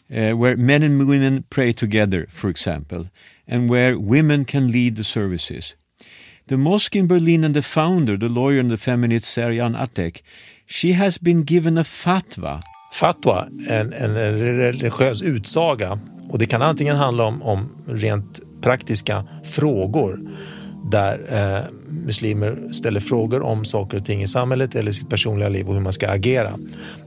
uh, 0.09 0.31
where 0.31 0.57
men 0.57 0.83
and 0.83 1.07
women 1.07 1.43
pray 1.49 1.73
together, 1.73 2.25
for 2.29 2.49
example, 2.49 3.05
and 3.47 3.69
where 3.69 3.99
women 3.99 4.45
can 4.45 4.71
lead 4.71 4.95
the 4.95 5.03
services. 5.03 5.75
The 6.47 6.57
mosque 6.57 6.95
in 6.95 7.07
Berlin 7.07 7.43
and 7.43 7.53
the 7.53 7.61
founder, 7.61 8.17
the 8.17 8.29
lawyer 8.29 8.59
and 8.59 8.71
the 8.71 8.77
feminist 8.77 9.25
Seyran 9.25 9.75
Ateş, 9.75 10.21
She 10.65 10.93
has 10.93 11.17
been 11.17 11.43
given 11.43 11.77
a 11.77 11.83
fatwa. 11.83 12.61
Fatwa, 12.99 13.45
en, 13.69 13.93
en 13.93 14.13
religiös 14.57 15.21
utsaga 15.21 15.99
och 16.29 16.39
det 16.39 16.45
kan 16.45 16.61
antingen 16.61 16.95
handla 16.95 17.23
om, 17.23 17.43
om 17.43 17.69
rent 17.87 18.39
praktiska 18.61 19.23
frågor 19.43 20.19
där 20.91 21.19
eh, 21.29 21.63
muslimer 21.89 22.71
ställer 22.71 22.99
frågor 22.99 23.41
om 23.41 23.65
saker 23.65 23.97
och 23.97 24.05
ting 24.05 24.21
i 24.21 24.27
samhället 24.27 24.75
eller 24.75 24.91
sitt 24.91 25.09
personliga 25.09 25.49
liv 25.49 25.67
och 25.67 25.73
hur 25.73 25.81
man 25.81 25.93
ska 25.93 26.09
agera. 26.09 26.53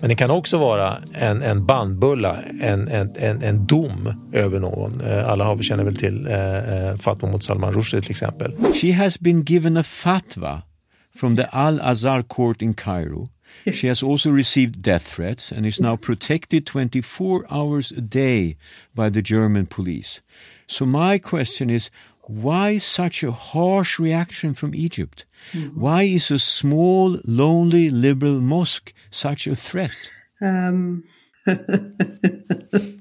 Men 0.01 0.09
det 0.09 0.15
kan 0.15 0.31
också 0.31 0.59
vara 0.59 0.97
en, 1.13 1.43
en 1.43 1.67
bandbulla, 1.67 2.37
en, 2.61 2.89
en, 2.89 3.11
en, 3.17 3.43
en 3.43 3.67
dom 3.67 4.31
över 4.33 4.61
någon. 4.61 5.01
Eh, 5.01 5.31
alla 5.31 5.45
har, 5.45 5.63
känner 5.63 5.85
väl 5.85 5.97
till 5.97 6.27
eh, 6.27 6.57
eh 6.57 6.97
fatwa 6.97 7.29
mot 7.29 7.43
Salman 7.43 7.73
Rushdie 7.73 8.01
till 8.01 8.11
exempel. 8.11 8.53
She 8.75 8.93
has 8.93 9.21
been 9.21 9.43
given 9.43 9.77
a 9.77 9.83
fatwa 9.83 10.63
from 11.17 11.37
the 11.37 11.45
Al-Azhar 11.51 12.23
court 12.23 12.63
in 12.63 12.75
Cairo. 12.75 13.29
Yes. 13.65 13.77
She 13.77 13.87
has 13.89 14.03
also 14.03 14.31
received 14.31 14.83
death 14.83 15.07
threats 15.15 15.53
and 15.53 15.67
is 15.67 15.81
now 15.81 15.97
protected 15.97 16.67
24 16.67 17.47
hours 17.51 17.93
a 17.93 18.01
day 18.01 18.57
by 18.95 19.11
the 19.11 19.23
German 19.23 19.67
police. 19.67 20.21
So 20.67 20.87
my 20.87 21.19
question 21.19 21.71
is, 21.71 21.91
why 22.23 22.79
such 22.79 23.25
a 23.25 23.33
harsh 23.33 23.99
reaction 23.99 24.55
from 24.55 24.75
Egypt? 24.75 25.27
Why 25.75 26.03
is 26.05 26.31
a 26.31 26.39
small, 26.39 27.19
lonely 27.25 27.91
liberal 27.91 28.41
mosque 28.41 28.93
such 29.11 29.47
a 29.47 29.57
threat? 29.57 30.13
Um, 30.41 31.05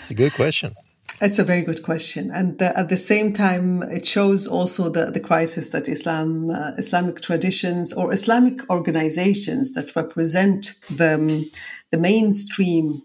It's 0.00 0.10
a 0.10 0.14
good 0.14 0.32
question. 0.32 0.74
It's 1.20 1.38
a 1.38 1.44
very 1.44 1.62
good 1.62 1.82
question, 1.82 2.30
and 2.32 2.60
uh, 2.60 2.72
at 2.74 2.88
the 2.88 2.96
same 2.96 3.32
time, 3.32 3.82
it 3.84 4.04
shows 4.04 4.48
also 4.48 4.88
the, 4.88 5.06
the 5.06 5.20
crisis 5.20 5.70
that 5.70 5.88
Islam, 5.88 6.50
uh, 6.50 6.72
Islamic 6.76 7.20
traditions 7.20 7.92
or 7.92 8.12
Islamic 8.12 8.68
organizations 8.68 9.74
that 9.74 9.94
represent 9.94 10.74
the 10.90 11.48
the 11.92 11.98
mainstream 11.98 13.02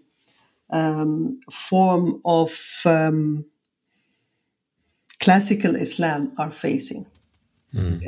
um, 0.71 1.39
form 1.51 2.19
of 2.25 2.81
um, 2.85 3.45
classical 5.19 5.75
Islam 5.75 6.33
are 6.37 6.51
facing. 6.51 7.05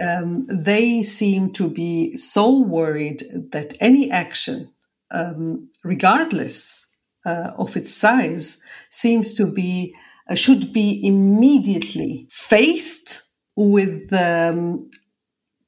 Um, 0.04 0.48
they 0.48 1.04
seem 1.04 1.54
to 1.54 1.70
be 1.70 2.18
so 2.18 2.62
worried 2.62 3.22
that 3.52 3.78
any 3.80 4.10
action, 4.10 4.70
um, 5.12 5.70
regardless 5.84 6.88
uh, 7.26 7.52
of 7.58 7.78
its 7.78 7.94
size, 7.94 8.66
seems 8.91 9.34
to 9.36 9.45
be 9.45 9.95
uh, 10.30 10.36
should 10.36 10.71
be 10.71 10.99
immediately 11.04 12.27
faced 12.30 13.23
with 13.56 14.13
um, 14.13 14.89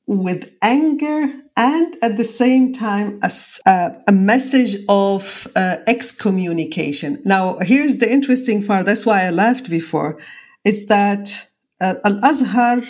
with 0.06 0.56
anger 0.62 1.34
and 1.56 1.96
at 2.02 2.18
the 2.18 2.26
same 2.26 2.74
time 2.74 3.20
a, 3.24 3.32
uh, 3.66 3.90
a 4.08 4.12
message 4.12 4.76
of 4.90 5.48
uh, 5.56 5.78
excommunication. 5.88 7.22
Now, 7.26 7.58
here's 7.62 7.98
the 7.98 8.12
interesting 8.12 8.66
part. 8.66 8.86
That's 8.86 9.06
why 9.06 9.26
I 9.26 9.30
laughed 9.30 9.70
before. 9.70 10.20
Is 10.66 10.88
that 10.88 11.48
uh, 11.80 11.96
Al 12.06 12.24
Azhar 12.24 12.82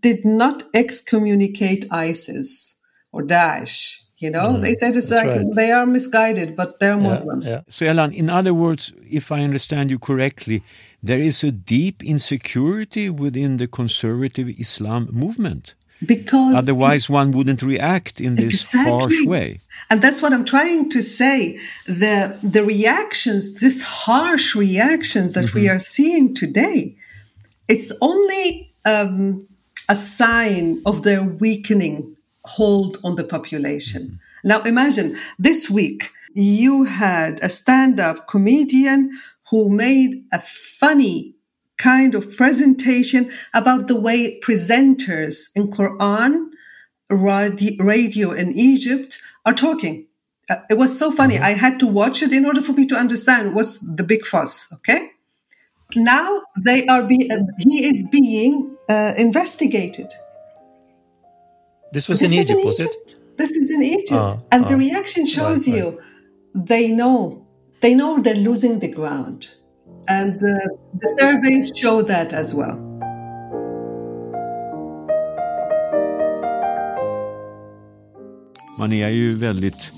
did 0.00 0.24
not 0.24 0.62
excommunicate 0.74 1.86
ISIS 1.90 2.80
or 3.12 3.22
Daesh. 3.22 4.03
You 4.24 4.30
know, 4.30 4.58
they 4.64 4.74
said 4.74 4.96
it's 4.96 5.10
like 5.10 5.26
right. 5.26 5.46
they 5.54 5.70
are 5.70 5.86
misguided, 5.86 6.56
but 6.56 6.78
they're 6.80 6.96
Muslims. 6.96 7.46
yeah. 7.46 7.60
So, 7.68 7.84
Elham, 7.84 8.10
in 8.14 8.30
other 8.30 8.54
words, 8.54 8.92
if 9.20 9.30
I 9.30 9.40
understand 9.42 9.90
you 9.90 9.98
correctly, 9.98 10.62
there 11.02 11.18
is 11.30 11.44
a 11.44 11.52
deep 11.52 12.02
insecurity 12.02 13.10
within 13.10 13.58
the 13.58 13.68
conservative 13.68 14.48
Islam 14.58 15.02
movement. 15.12 15.74
Because 16.04 16.54
Otherwise, 16.56 17.10
one 17.10 17.32
wouldn't 17.32 17.62
react 17.62 18.18
in 18.18 18.34
this 18.34 18.72
harsh 18.72 19.26
way. 19.26 19.60
And 19.90 20.00
that's 20.00 20.22
what 20.22 20.32
I'm 20.32 20.46
trying 20.46 20.88
to 20.90 21.02
say. 21.02 21.58
The 21.86 22.38
the 22.42 22.64
reactions, 22.64 23.60
this 23.60 23.82
harsh 23.82 24.56
reactions 24.56 25.34
that 25.34 25.52
we 25.52 25.68
are 25.68 25.78
seeing 25.78 26.34
today, 26.34 26.96
it's 27.68 27.90
only 28.00 28.72
um, 28.86 29.46
a 29.88 29.96
sign 29.96 30.80
of 30.86 31.02
their 31.02 31.22
weakening 31.22 32.13
hold 32.44 32.98
on 33.04 33.16
the 33.16 33.24
population. 33.24 34.20
Now 34.42 34.62
imagine 34.62 35.16
this 35.38 35.70
week 35.70 36.10
you 36.34 36.84
had 36.84 37.40
a 37.42 37.48
stand-up 37.48 38.28
comedian 38.28 39.12
who 39.50 39.68
made 39.68 40.24
a 40.32 40.40
funny 40.40 41.34
kind 41.78 42.14
of 42.14 42.36
presentation 42.36 43.30
about 43.52 43.88
the 43.88 44.00
way 44.00 44.40
presenters 44.40 45.50
in 45.56 45.70
Quran 45.70 46.50
radio 47.10 48.32
in 48.32 48.52
Egypt 48.52 49.20
are 49.44 49.52
talking. 49.52 50.06
Uh, 50.48 50.56
it 50.70 50.78
was 50.78 50.98
so 50.98 51.10
funny. 51.10 51.38
I 51.38 51.50
had 51.50 51.78
to 51.80 51.86
watch 51.86 52.22
it 52.22 52.32
in 52.32 52.44
order 52.44 52.62
for 52.62 52.72
me 52.72 52.86
to 52.86 52.94
understand 52.94 53.54
what's 53.54 53.78
the 53.78 54.04
big 54.04 54.26
fuss. 54.26 54.72
Okay. 54.74 55.10
Now 55.96 56.42
they 56.64 56.86
are 56.86 57.04
be 57.04 57.30
uh, 57.30 57.38
he 57.58 57.84
is 57.84 58.08
being 58.10 58.76
uh, 58.88 59.14
investigated. 59.16 60.12
This 61.94 62.08
was 62.08 62.18
This 62.18 62.32
in 62.32 62.38
is 62.40 62.50
Egypt, 62.50 62.64
was 62.64 62.80
it? 62.80 63.16
This 63.36 63.50
is 63.52 63.70
in 63.70 63.82
Egypt, 63.84 64.12
Ah, 64.12 64.36
and 64.50 64.64
the 64.66 64.74
ah. 64.74 64.78
reaction 64.78 65.24
shows 65.26 65.68
Right, 65.68 65.76
you 65.76 66.00
they 66.70 66.88
know 66.88 67.46
they 67.82 67.94
know 67.94 68.18
they're 68.20 68.44
losing 68.50 68.80
the 68.80 68.88
ground, 68.88 69.40
and 70.08 70.40
the, 70.40 70.56
the 71.02 71.08
surveys 71.20 71.70
show 71.80 72.02
that 72.02 72.32
as 72.32 72.52
well. 72.52 72.78
Man 78.78 78.92
är 78.92 79.08
ju 79.08 79.34
väldigt, 79.34 79.92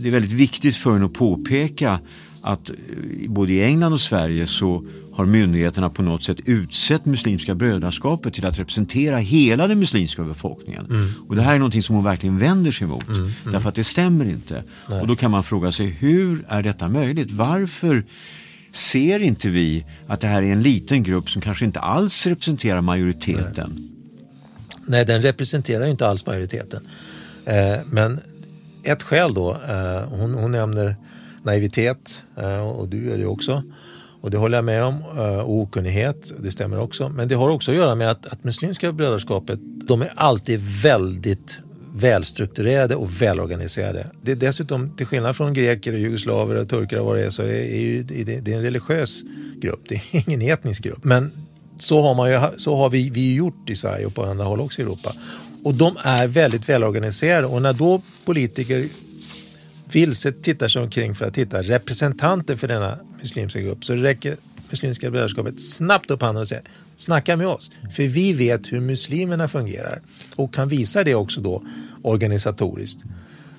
det 0.00 0.08
är 0.08 0.12
väldigt 0.12 0.32
viktigt 0.32 0.76
för 0.76 0.96
en 0.96 1.04
att 1.04 1.12
påpeka 1.12 2.00
att 2.42 2.70
eh, 2.70 2.76
både 3.28 3.52
i 3.52 3.64
England 3.64 3.92
och 3.92 4.00
Sverige 4.00 4.46
så 4.46 4.84
har 5.12 5.26
myndigheterna 5.26 5.90
på 5.90 6.02
något 6.02 6.22
sätt 6.22 6.36
utsett 6.44 7.04
Muslimska 7.04 7.54
brödraskapet 7.54 8.34
till 8.34 8.46
att 8.46 8.58
representera 8.58 9.16
hela 9.16 9.66
den 9.66 9.78
muslimska 9.78 10.24
befolkningen. 10.24 11.14
Och 11.28 11.36
det 11.36 11.42
här 11.42 11.54
är 11.54 11.58
någonting 11.58 11.82
som 11.82 11.94
hon 11.94 12.04
verkligen 12.04 12.38
vänder 12.38 12.70
sig 12.72 12.84
emot. 12.84 13.04
Därför 13.52 13.68
att 13.68 13.74
det 13.74 13.84
stämmer 13.84 14.24
inte. 14.24 14.64
Och 15.00 15.06
då 15.06 15.16
kan 15.16 15.30
man 15.30 15.44
fråga 15.44 15.72
sig, 15.72 15.86
hur 15.86 16.44
är 16.48 16.62
detta 16.62 16.88
möjligt? 16.88 17.30
Varför 17.30 18.04
ser 18.72 19.20
inte 19.20 19.48
vi 19.48 19.84
att 20.06 20.20
det 20.20 20.26
här 20.26 20.42
är 20.42 20.52
en 20.52 20.60
liten 20.60 21.02
grupp 21.02 21.30
som 21.30 21.42
kanske 21.42 21.64
inte 21.64 21.80
alls 21.80 22.26
representerar 22.26 22.80
majoriteten? 22.80 23.88
Nej, 24.86 25.04
den 25.04 25.22
representerar 25.22 25.86
inte 25.86 26.08
alls 26.08 26.26
majoriteten. 26.26 26.88
Eh, 27.44 27.80
men 27.90 28.20
ett 28.82 29.02
skäl 29.02 29.34
då, 29.34 29.50
eh, 29.68 30.08
hon, 30.08 30.34
hon 30.34 30.52
nämner 30.52 30.96
naivitet 31.44 32.22
eh, 32.36 32.70
och 32.70 32.88
du 32.88 33.12
är 33.12 33.18
det 33.18 33.26
också. 33.26 33.62
Och 34.20 34.30
det 34.30 34.36
håller 34.36 34.58
jag 34.58 34.64
med 34.64 34.84
om. 34.84 34.94
Eh, 35.18 35.38
och 35.38 35.54
okunnighet, 35.54 36.32
det 36.38 36.50
stämmer 36.50 36.78
också. 36.78 37.08
Men 37.08 37.28
det 37.28 37.34
har 37.34 37.50
också 37.50 37.70
att 37.70 37.76
göra 37.76 37.94
med 37.94 38.10
att, 38.10 38.26
att 38.26 38.44
Muslimska 38.44 38.92
brödraskapet, 38.92 39.58
de 39.86 40.02
är 40.02 40.12
alltid 40.16 40.60
väldigt 40.82 41.58
välstrukturerade 41.94 42.96
och 42.96 43.22
välorganiserade. 43.22 44.06
Det 44.22 44.32
är 44.32 44.36
dessutom, 44.36 44.96
till 44.96 45.06
skillnad 45.06 45.36
från 45.36 45.52
greker, 45.52 45.92
och 45.92 45.98
jugoslaver 45.98 46.54
och 46.54 46.68
turkar 46.68 46.98
och 46.98 47.06
vad 47.06 47.16
det 47.16 47.24
är, 47.24 47.30
så 47.30 47.42
är 47.42 47.48
är 47.48 47.80
ju, 47.80 48.02
det, 48.02 48.40
det 48.40 48.52
är 48.52 48.56
en 48.56 48.62
religiös 48.62 49.22
grupp. 49.60 49.80
Det 49.88 49.94
är 49.94 50.02
ingen 50.28 50.42
etnisk 50.42 50.84
grupp. 50.84 51.04
Men 51.04 51.32
så 51.76 52.02
har, 52.02 52.14
man 52.14 52.30
ju, 52.30 52.40
så 52.56 52.76
har 52.76 52.90
vi, 52.90 53.10
vi 53.10 53.34
gjort 53.34 53.70
i 53.70 53.76
Sverige 53.76 54.06
och 54.06 54.14
på 54.14 54.24
andra 54.24 54.44
håll 54.44 54.60
också 54.60 54.80
i 54.80 54.84
Europa. 54.84 55.12
Och 55.64 55.74
de 55.74 55.96
är 56.04 56.26
väldigt 56.26 56.68
välorganiserade 56.68 57.46
och 57.46 57.62
när 57.62 57.72
då 57.72 58.02
politiker 58.24 58.86
vilset 59.92 60.42
tittar 60.42 60.68
sig 60.68 60.82
omkring 60.82 61.14
för 61.14 61.26
att 61.26 61.38
hitta 61.38 61.62
representanter 61.62 62.56
för 62.56 62.68
denna 62.68 62.98
muslimska 63.20 63.60
grupp 63.60 63.84
så 63.84 63.94
räcker 63.94 64.36
Muslimska 64.70 65.10
brödraskapet 65.10 65.60
snabbt 65.60 66.10
upp 66.10 66.22
handen 66.22 66.40
och 66.40 66.48
säger 66.48 66.64
snacka 66.96 67.36
med 67.36 67.46
oss 67.46 67.70
för 67.92 68.02
vi 68.02 68.32
vet 68.32 68.72
hur 68.72 68.80
muslimerna 68.80 69.48
fungerar 69.48 70.02
och 70.36 70.54
kan 70.54 70.68
visa 70.68 71.04
det 71.04 71.14
också 71.14 71.40
då 71.40 71.62
organisatoriskt. 72.02 73.00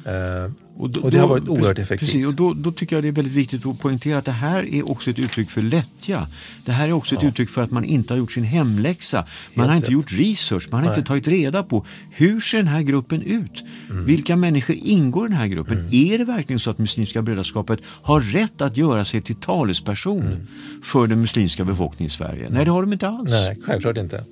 Eh, 0.05 0.51
och, 0.77 0.89
då- 0.89 1.09
det 1.09 1.17
har 1.17 1.27
varit 1.27 1.49
oerhört 1.49 1.79
effektivt. 1.79 1.99
Precis, 2.09 2.25
och 2.27 2.33
då, 2.33 2.53
då 2.53 2.71
tycker 2.71 2.95
jag 2.95 3.03
det 3.03 3.07
är 3.07 3.11
väldigt 3.11 3.33
viktigt 3.33 3.65
att 3.65 3.79
poängtera 3.79 4.17
att 4.17 4.25
det 4.25 4.31
här 4.31 4.73
är 4.75 4.91
också 4.91 5.09
ett 5.09 5.19
uttryck 5.19 5.49
för 5.49 5.61
lättja. 5.61 6.27
Det 6.65 6.71
här 6.71 6.87
är 6.87 6.91
också 6.93 7.15
ett 7.15 7.23
uttryck 7.23 7.49
för 7.49 7.61
att 7.61 7.71
man 7.71 7.83
inte 7.83 8.13
har 8.13 8.17
gjort 8.17 8.31
sin 8.31 8.43
hemläxa. 8.43 9.25
Man 9.53 9.69
har 9.69 9.75
inte 9.75 9.87
rätt. 9.87 9.93
gjort 9.93 10.11
research, 10.11 10.67
man 10.71 10.83
har 10.83 10.89
inte 10.95 11.07
tagit 11.07 11.27
reda 11.27 11.63
på 11.63 11.85
hur 12.11 12.39
ser 12.39 12.57
den 12.57 12.67
här 12.67 12.81
gruppen 12.81 13.21
ut? 13.21 13.63
Mm. 13.89 14.05
Vilka 14.05 14.35
människor 14.35 14.75
ingår 14.79 15.25
i 15.25 15.29
den 15.29 15.37
här 15.37 15.47
gruppen? 15.47 15.89
Är 15.91 16.17
det 16.17 16.25
verkligen 16.25 16.59
så 16.59 16.69
att 16.69 16.77
Muslimska 16.77 17.21
brödraskapet 17.21 17.79
har 18.01 18.21
rätt 18.21 18.61
att 18.61 18.77
göra 18.77 19.05
sig 19.05 19.21
till 19.21 19.35
talesperson 19.35 20.47
för 20.83 21.07
den 21.07 21.21
muslimska 21.21 21.65
befolkningen 21.65 22.07
i 22.07 22.09
Sverige? 22.09 22.47
Nej, 22.49 22.65
det 22.65 22.71
har 22.71 22.81
de 22.81 22.93
inte 22.93 23.07
alls. 23.07 23.29
Nej, 23.29 23.57
självklart 23.65 23.97
inte. 23.97 24.25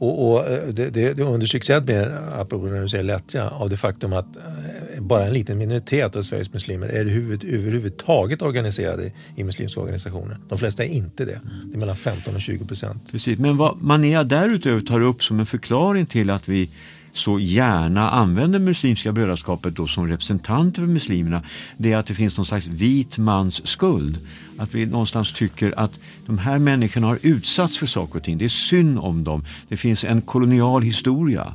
Och, 0.00 0.30
och 0.30 0.48
eh, 0.48 0.68
det, 0.68 0.90
det, 0.90 1.12
det 1.14 1.22
understryks 1.22 1.70
än 1.70 1.84
mer, 1.84 2.22
apropå 2.38 2.66
när 2.66 2.80
du 2.80 2.88
säger 2.88 3.04
lättja, 3.04 3.48
av 3.48 3.70
det 3.70 3.76
faktum 3.76 4.12
att 4.12 4.36
eh, 4.36 5.02
bara 5.02 5.26
en 5.26 5.32
liten 5.32 5.58
minoritet 5.58 6.16
av 6.16 6.22
Sveriges 6.22 6.52
muslimer 6.52 6.88
är 6.88 7.04
huvud, 7.04 7.44
överhuvudtaget 7.44 8.42
organiserade 8.42 9.12
i 9.36 9.44
muslimska 9.44 9.80
organisationer. 9.80 10.38
De 10.48 10.58
flesta 10.58 10.84
är 10.84 10.88
inte 10.88 11.24
det. 11.24 11.40
Det 11.64 11.74
är 11.74 11.78
mellan 11.78 11.96
15 11.96 12.34
och 12.34 12.40
20 12.40 12.66
procent. 12.66 13.12
Precis, 13.12 13.38
men 13.38 13.56
vad 13.56 13.82
Manea 13.82 14.24
därutöver 14.24 14.80
tar 14.80 15.00
upp 15.00 15.24
som 15.24 15.40
en 15.40 15.46
förklaring 15.46 16.06
till 16.06 16.30
att 16.30 16.48
vi 16.48 16.70
så 17.12 17.38
gärna 17.38 18.10
använder 18.10 18.58
Muslimska 18.58 19.12
brödraskapet 19.12 19.76
då 19.76 19.86
som 19.86 20.08
representanter 20.08 20.82
för 20.82 20.88
muslimerna 20.88 21.42
det 21.76 21.92
är 21.92 21.96
att 21.96 22.06
det 22.06 22.14
finns 22.14 22.36
någon 22.36 22.46
slags 22.46 22.66
vit 22.66 23.18
mans 23.18 23.66
skuld. 23.66 24.18
Att 24.58 24.74
vi 24.74 24.86
någonstans 24.86 25.32
tycker 25.32 25.74
att 25.76 25.98
de 26.26 26.38
här 26.38 26.58
människorna 26.58 27.06
har 27.06 27.18
utsatts 27.22 27.78
för 27.78 27.86
saker 27.86 28.16
och 28.16 28.24
ting. 28.24 28.38
Det 28.38 28.44
är 28.44 28.48
synd 28.48 28.98
om 28.98 29.24
dem. 29.24 29.44
Det 29.68 29.76
finns 29.76 30.04
en 30.04 30.22
kolonial 30.22 30.82
historia 30.82 31.54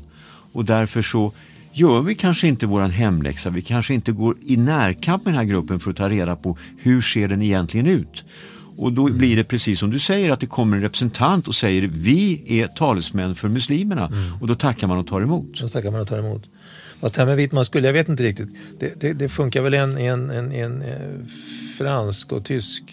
och 0.51 0.65
därför 0.65 1.01
så 1.01 1.31
gör 1.73 2.01
vi 2.01 2.15
kanske 2.15 2.47
inte 2.47 2.65
våran 2.65 2.91
hemläxa. 2.91 3.49
Vi 3.49 3.61
kanske 3.61 3.93
inte 3.93 4.11
går 4.11 4.35
i 4.45 4.57
närkamp 4.57 5.25
med 5.25 5.33
den 5.33 5.39
här 5.39 5.45
gruppen 5.45 5.79
för 5.79 5.91
att 5.91 5.97
ta 5.97 6.09
reda 6.09 6.35
på 6.35 6.57
hur 6.77 7.01
ser 7.01 7.27
den 7.27 7.41
egentligen 7.41 7.87
ut. 7.87 8.25
Och 8.77 8.93
då 8.93 9.05
blir 9.11 9.35
det 9.35 9.43
precis 9.43 9.79
som 9.79 9.89
du 9.89 9.99
säger 9.99 10.31
att 10.31 10.39
det 10.39 10.47
kommer 10.47 10.77
en 10.77 10.83
representant 10.83 11.47
och 11.47 11.55
säger 11.55 11.89
vi 11.93 12.43
är 12.61 12.67
talesmän 12.67 13.35
för 13.35 13.49
muslimerna 13.49 14.07
mm. 14.07 14.41
och 14.41 14.47
då 14.47 14.55
tackar 14.55 14.87
man 14.87 14.97
och 14.97 15.07
tar 15.07 15.21
emot. 15.21 15.59
Då 15.61 15.67
tackar 15.67 15.91
man 15.91 16.01
och 16.01 16.07
tar 16.07 16.19
emot. 16.19 16.49
Fast 16.99 17.15
det 17.15 17.21
här 17.21 17.27
med 17.27 17.37
vit 17.37 17.51
man 17.51 17.65
skulle, 17.65 17.87
jag 17.87 17.93
vet 17.93 18.09
inte 18.09 18.23
riktigt. 18.23 18.49
Det, 18.79 18.99
det, 18.99 19.13
det 19.13 19.29
funkar 19.29 19.61
väl 19.61 19.73
i 19.73 19.77
en, 19.77 19.97
en, 19.97 20.29
en, 20.29 20.51
en, 20.51 20.81
eh, 20.81 21.25
fransk 21.77 22.31
och 22.31 22.45
tysk 22.45 22.83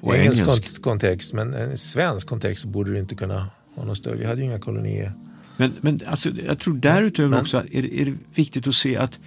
och 0.00 0.16
engelsk, 0.16 0.42
engelsk 0.42 0.82
kontext 0.82 1.32
men 1.32 1.54
en 1.54 1.76
svensk 1.76 2.28
kontext 2.28 2.64
borde 2.64 2.92
du 2.92 2.98
inte 2.98 3.14
kunna 3.14 3.48
ha 3.74 3.84
någon 3.84 3.96
större. 3.96 4.16
Vi 4.16 4.24
hade 4.24 4.40
ju 4.40 4.46
inga 4.46 4.58
kolonier. 4.58 5.12
Men, 5.56 5.72
men 5.80 6.00
alltså, 6.06 6.30
jag 6.46 6.58
tror 6.58 6.74
därutöver 6.74 7.28
men, 7.28 7.40
också 7.40 7.56
är, 7.72 8.00
är 8.00 8.04
det 8.04 8.14
viktigt 8.34 8.66
att 8.66 8.74
se 8.74 8.96
att 8.96 9.18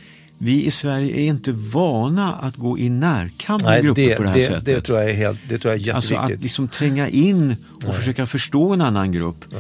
vi 0.41 0.65
i 0.65 0.71
Sverige 0.71 1.19
är 1.19 1.28
inte 1.28 1.52
vana 1.52 2.34
att 2.34 2.56
gå 2.56 2.78
i 2.78 2.89
närkamp 2.89 3.63
med 3.63 3.84
grupper 3.84 4.10
det, 4.10 4.15
på 4.15 4.23
det 4.23 4.30
här 4.30 4.36
det, 4.36 4.45
sättet. 4.45 4.65
Det 4.65 4.82
tror 4.82 4.99
jag 4.99 5.10
är, 5.10 5.13
helt, 5.13 5.39
det 5.49 5.58
tror 5.58 5.73
jag 5.73 5.82
är 5.82 5.86
jätteviktigt. 5.86 6.17
Alltså 6.17 6.34
att 6.34 6.43
liksom 6.43 6.67
tränga 6.67 7.10
in 7.10 7.56
och 7.71 7.88
Nej. 7.88 7.93
försöka 7.93 8.28
förstå 8.28 8.73
en 8.73 8.82
annan 8.82 9.12
grupp. 9.12 9.45
Eh, 9.54 9.60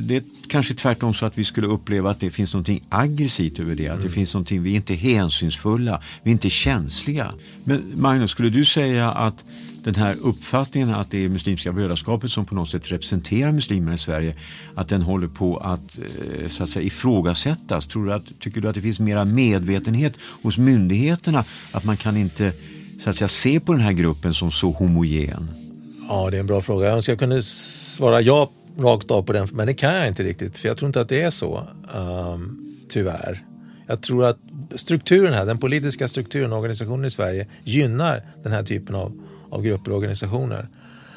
det 0.00 0.16
är 0.16 0.22
kanske 0.48 0.74
tvärtom 0.74 1.14
så 1.14 1.26
att 1.26 1.38
vi 1.38 1.44
skulle 1.44 1.66
uppleva 1.66 2.10
att 2.10 2.20
det 2.20 2.30
finns 2.30 2.54
något 2.54 2.68
aggressivt 2.88 3.60
över 3.60 3.74
det. 3.74 3.88
Att 3.88 3.94
mm. 3.94 4.06
det 4.06 4.14
finns 4.14 4.34
någonting, 4.34 4.62
vi 4.62 4.72
är 4.72 4.76
inte 4.76 4.94
hänsynsfulla, 4.94 6.02
vi 6.22 6.30
är 6.30 6.32
inte 6.32 6.50
känsliga. 6.50 7.32
Men 7.64 7.92
Magnus, 7.94 8.30
skulle 8.30 8.50
du 8.50 8.64
säga 8.64 9.10
att 9.10 9.44
den 9.86 9.94
här 9.94 10.16
uppfattningen 10.20 10.90
att 10.90 11.10
det 11.10 11.24
är 11.24 11.28
Muslimska 11.28 11.72
brödraskapet 11.72 12.30
som 12.30 12.44
på 12.44 12.54
något 12.54 12.68
sätt 12.68 12.92
representerar 12.92 13.52
muslimerna 13.52 13.94
i 13.94 13.98
Sverige, 13.98 14.34
att 14.74 14.88
den 14.88 15.02
håller 15.02 15.28
på 15.28 15.56
att, 15.56 15.98
eh, 15.98 16.48
så 16.48 16.62
att 16.62 16.70
säga, 16.70 16.86
ifrågasättas. 16.86 17.86
Tror 17.86 18.06
du 18.06 18.12
att, 18.12 18.40
tycker 18.40 18.60
du 18.60 18.68
att 18.68 18.74
det 18.74 18.82
finns 18.82 19.00
mera 19.00 19.24
medvetenhet 19.24 20.18
hos 20.42 20.58
myndigheterna 20.58 21.44
att 21.72 21.84
man 21.84 21.96
kan 21.96 22.16
inte 22.16 22.52
så 23.02 23.10
att 23.10 23.16
säga, 23.16 23.28
se 23.28 23.60
på 23.60 23.72
den 23.72 23.80
här 23.80 23.92
gruppen 23.92 24.34
som 24.34 24.50
så 24.50 24.70
homogen? 24.70 25.50
Ja, 26.08 26.28
det 26.30 26.36
är 26.36 26.40
en 26.40 26.46
bra 26.46 26.60
fråga. 26.60 26.86
Jag 26.86 26.94
önskar 26.94 27.12
jag 27.12 27.20
kunde 27.20 27.42
svara 27.42 28.20
ja 28.20 28.50
rakt 28.78 29.10
av 29.10 29.22
på 29.22 29.32
den, 29.32 29.48
men 29.52 29.66
det 29.66 29.74
kan 29.74 29.94
jag 29.94 30.08
inte 30.08 30.22
riktigt, 30.22 30.58
för 30.58 30.68
jag 30.68 30.76
tror 30.76 30.86
inte 30.86 31.00
att 31.00 31.08
det 31.08 31.22
är 31.22 31.30
så, 31.30 31.68
um, 31.94 32.74
tyvärr. 32.88 33.44
Jag 33.86 34.02
tror 34.02 34.24
att 34.24 34.38
strukturen 34.74 35.34
här, 35.34 35.46
den 35.46 35.58
politiska 35.58 36.08
strukturen 36.08 36.52
och 36.52 36.58
organisationen 36.58 37.04
i 37.04 37.10
Sverige 37.10 37.46
gynnar 37.64 38.22
den 38.42 38.52
här 38.52 38.62
typen 38.62 38.94
av 38.94 39.12
av 39.50 39.62
grupper 39.62 39.90
och 39.90 39.96
organisationer. 39.96 40.68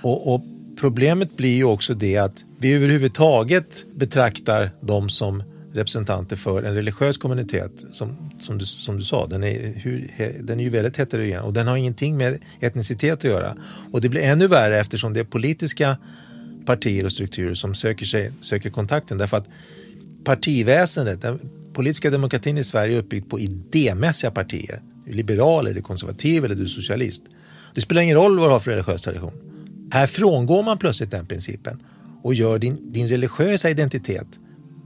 Och, 0.01 0.33
och, 0.33 0.41
problemet 0.79 1.37
blir 1.37 1.55
ju 1.55 1.63
också 1.63 1.93
det 1.93 2.17
att 2.17 2.45
vi 2.57 2.73
överhuvudtaget 2.73 3.85
betraktar 3.95 4.71
dem 4.81 5.09
som 5.09 5.43
representanter 5.73 6.35
för 6.35 6.63
en 6.63 6.75
religiös 6.75 7.17
kommunitet 7.17 7.85
som, 7.91 8.31
som, 8.39 8.57
du, 8.57 8.65
som 8.65 8.97
du 8.97 9.03
sa, 9.03 9.27
den 9.27 9.43
är, 9.43 9.73
hur, 9.75 10.11
den 10.41 10.59
är 10.59 10.63
ju 10.63 10.69
väldigt 10.69 10.97
heterogen 10.97 11.41
och 11.41 11.53
den 11.53 11.67
har 11.67 11.77
ingenting 11.77 12.17
med 12.17 12.39
etnicitet 12.59 13.13
att 13.13 13.23
göra. 13.23 13.55
Och 13.91 14.01
det 14.01 14.09
blir 14.09 14.21
ännu 14.21 14.47
värre 14.47 14.79
eftersom 14.79 15.13
det 15.13 15.19
är 15.19 15.23
politiska 15.23 15.97
partier 16.65 17.05
och 17.05 17.11
strukturer 17.11 17.53
som 17.53 17.75
söker, 17.75 18.05
sig, 18.05 18.31
söker 18.39 18.69
kontakten 18.69 19.17
därför 19.17 19.37
att 19.37 19.47
partiväsendet, 20.23 21.21
den 21.21 21.39
politiska 21.73 22.09
demokratin 22.09 22.57
i 22.57 22.63
Sverige 22.63 22.95
är 22.95 22.99
uppbyggd 22.99 23.29
på 23.29 23.39
idémässiga 23.39 24.31
partier. 24.31 24.81
Du 25.05 25.11
är 25.11 25.15
liberal, 25.15 25.67
är 25.67 25.81
konservativ 25.81 26.45
eller 26.45 26.55
du 26.55 26.63
är 26.63 26.67
socialist. 26.67 27.23
Det 27.73 27.81
spelar 27.81 28.01
ingen 28.01 28.15
roll 28.15 28.39
vad 28.39 28.49
du 28.49 28.53
har 28.53 28.59
för 28.59 28.71
religiös 28.71 29.01
tradition. 29.01 29.33
Här 29.91 30.07
frångår 30.07 30.63
man 30.63 30.77
plötsligt 30.77 31.11
den 31.11 31.25
principen 31.25 31.81
och 32.23 32.33
gör 32.33 32.59
din, 32.59 32.91
din 32.91 33.07
religiösa 33.07 33.69
identitet 33.69 34.27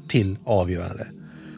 till 0.08 0.38
avgörande. 0.46 1.08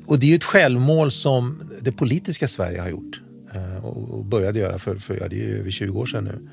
Och 0.08 0.20
det 0.20 0.26
är 0.26 0.30
ju 0.30 0.36
ett 0.36 0.44
självmål 0.44 1.12
som 1.12 1.70
det 1.82 1.92
politiska 1.92 2.48
Sverige 2.48 2.82
har 2.82 2.90
gjort 2.90 3.22
eh, 3.56 3.86
och 3.86 4.26
började 4.26 4.60
göra 4.60 4.80
för, 4.80 4.96
för 4.96 5.18
ja, 5.22 5.28
det 5.28 5.46
är 5.46 5.60
över 5.60 5.72
20 5.72 6.00
år 6.00 6.06
sedan 6.06 6.24
nu. 6.24 6.50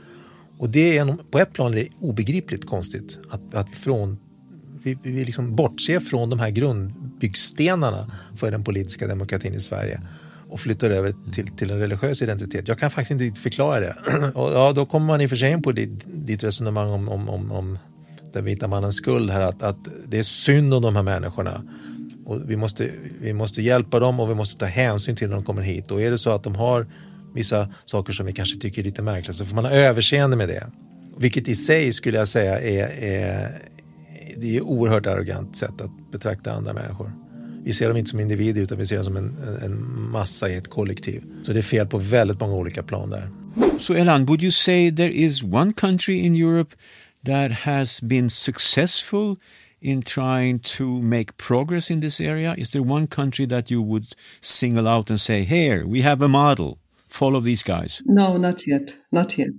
Och 0.59 0.69
det 0.69 0.99
är 0.99 1.17
på 1.31 1.39
ett 1.39 1.53
plan 1.53 1.73
är 1.73 1.77
det 1.77 1.89
obegripligt 1.99 2.67
konstigt 2.67 3.19
att, 3.31 3.55
att 3.55 3.75
från, 3.75 4.19
vi, 4.83 4.99
vi 5.03 5.25
liksom 5.25 5.57
bortser 5.57 6.01
från 6.01 6.31
de 6.31 6.39
här 6.39 6.51
grundbyggstenarna 6.51 8.11
för 8.37 8.51
den 8.51 8.65
politiska 8.65 9.07
demokratin 9.07 9.55
i 9.55 9.61
Sverige 9.61 10.01
och 10.53 10.61
flyttar 10.61 10.91
över 10.91 11.15
till, 11.33 11.47
till 11.47 11.71
en 11.71 11.79
religiös 11.79 12.23
identitet. 12.23 12.69
Jag 12.69 12.79
kan 12.79 12.91
faktiskt 12.91 13.11
inte 13.11 13.25
riktigt 13.25 13.43
förklara 13.43 13.81
det. 13.81 13.97
Och 14.35 14.51
ja, 14.53 14.73
då 14.73 14.87
kommer 14.87 15.07
man 15.07 15.21
i 15.21 15.27
och 15.27 15.31
för 15.31 15.37
sig 15.37 15.53
in 15.53 15.62
på 15.62 15.73
ditt, 15.73 16.27
ditt 16.27 16.45
resonemang 16.45 16.91
om, 16.91 17.09
om, 17.09 17.29
om, 17.29 17.53
om 17.53 17.79
den 18.33 18.45
vita 18.45 18.69
mannens 18.69 18.97
skuld 18.97 19.31
här, 19.31 19.41
att, 19.41 19.62
att 19.62 19.77
det 20.07 20.19
är 20.19 20.23
synd 20.23 20.75
om 20.75 20.83
de 20.83 20.97
här 20.97 21.03
människorna. 21.03 21.62
Och 22.27 22.51
vi, 22.51 22.57
måste, 22.57 22.91
vi 23.21 23.33
måste 23.33 23.62
hjälpa 23.62 23.99
dem 23.99 24.21
och 24.21 24.31
vi 24.31 24.35
måste 24.35 24.59
ta 24.59 24.67
hänsyn 24.67 25.17
till 25.17 25.29
när 25.29 25.35
de 25.35 25.45
kommer 25.45 25.62
hit. 25.62 25.91
Och 25.91 26.03
är 26.03 26.11
det 26.11 26.19
så 26.19 26.31
att 26.31 26.45
de 26.45 26.55
har 26.55 26.87
vissa 27.35 27.69
saker 27.85 28.12
som 28.12 28.27
vi 28.27 28.33
kanske 28.33 28.61
tycker 28.61 28.81
är 28.81 28.85
lite 28.85 29.03
märkliga 29.03 29.33
så 29.35 29.45
får 29.45 29.57
man 29.57 29.65
ha 29.65 29.73
överseende 29.73 30.37
med 30.37 30.49
det. 30.49 30.67
Vilket 31.19 31.49
i 31.49 31.55
sig 31.55 31.93
skulle 31.93 32.19
jag 32.19 32.29
säga 32.29 32.61
är, 32.61 32.88
är, 33.03 33.62
det 34.37 34.57
är 34.57 34.61
oerhört 34.61 35.07
arrogant 35.07 35.57
sätt 35.57 35.81
att 35.81 36.12
betrakta 36.12 36.53
andra 36.53 36.73
människor. 36.73 37.12
Vi 37.64 37.72
ser 37.72 37.88
dem 37.88 37.96
inte 37.96 38.11
som 38.11 38.20
individer 38.20 38.62
utan 38.62 38.79
vi 38.79 38.87
ser 38.87 38.96
dem 38.96 39.05
som 39.05 39.16
en, 39.16 39.37
en 39.62 40.11
massa 40.11 40.48
i 40.48 40.57
ett 40.57 40.68
kollektiv. 40.68 41.22
Så 41.42 41.53
det 41.53 41.59
är 41.59 41.62
fel 41.62 41.87
på 41.87 41.98
väldigt 41.98 42.40
många 42.40 42.55
olika 42.55 42.83
plan 42.83 43.11
där. 43.11 43.31
So 43.79 43.94
Elan, 43.94 44.27
would 44.27 44.42
you 44.42 44.51
say 44.51 44.90
there 44.90 45.12
is 45.12 45.42
one 45.42 45.72
country 45.72 46.14
in 46.14 46.37
Europe 46.37 46.77
that 47.25 47.53
has 47.53 48.01
been 48.01 48.31
successful 48.31 49.37
in 49.81 50.03
trying 50.03 50.59
to 50.59 50.85
make 51.03 51.37
progress 51.37 51.90
in 51.90 52.01
this 52.01 52.20
area? 52.20 52.55
Is 52.57 52.70
there 52.70 52.83
one 52.83 53.07
country 53.07 53.46
that 53.46 53.70
you 53.70 53.83
would 53.83 54.07
single 54.40 54.88
out 54.88 55.11
and 55.11 55.20
say, 55.20 55.44
here, 55.44 55.85
we 55.87 56.03
have 56.03 56.25
a 56.25 56.29
model, 56.29 56.79
follow 57.09 57.40
these 57.40 57.62
guys? 57.62 58.01
No, 58.05 58.37
not 58.37 58.66
yet. 58.66 58.94
Not 59.11 59.38
yet. 59.38 59.55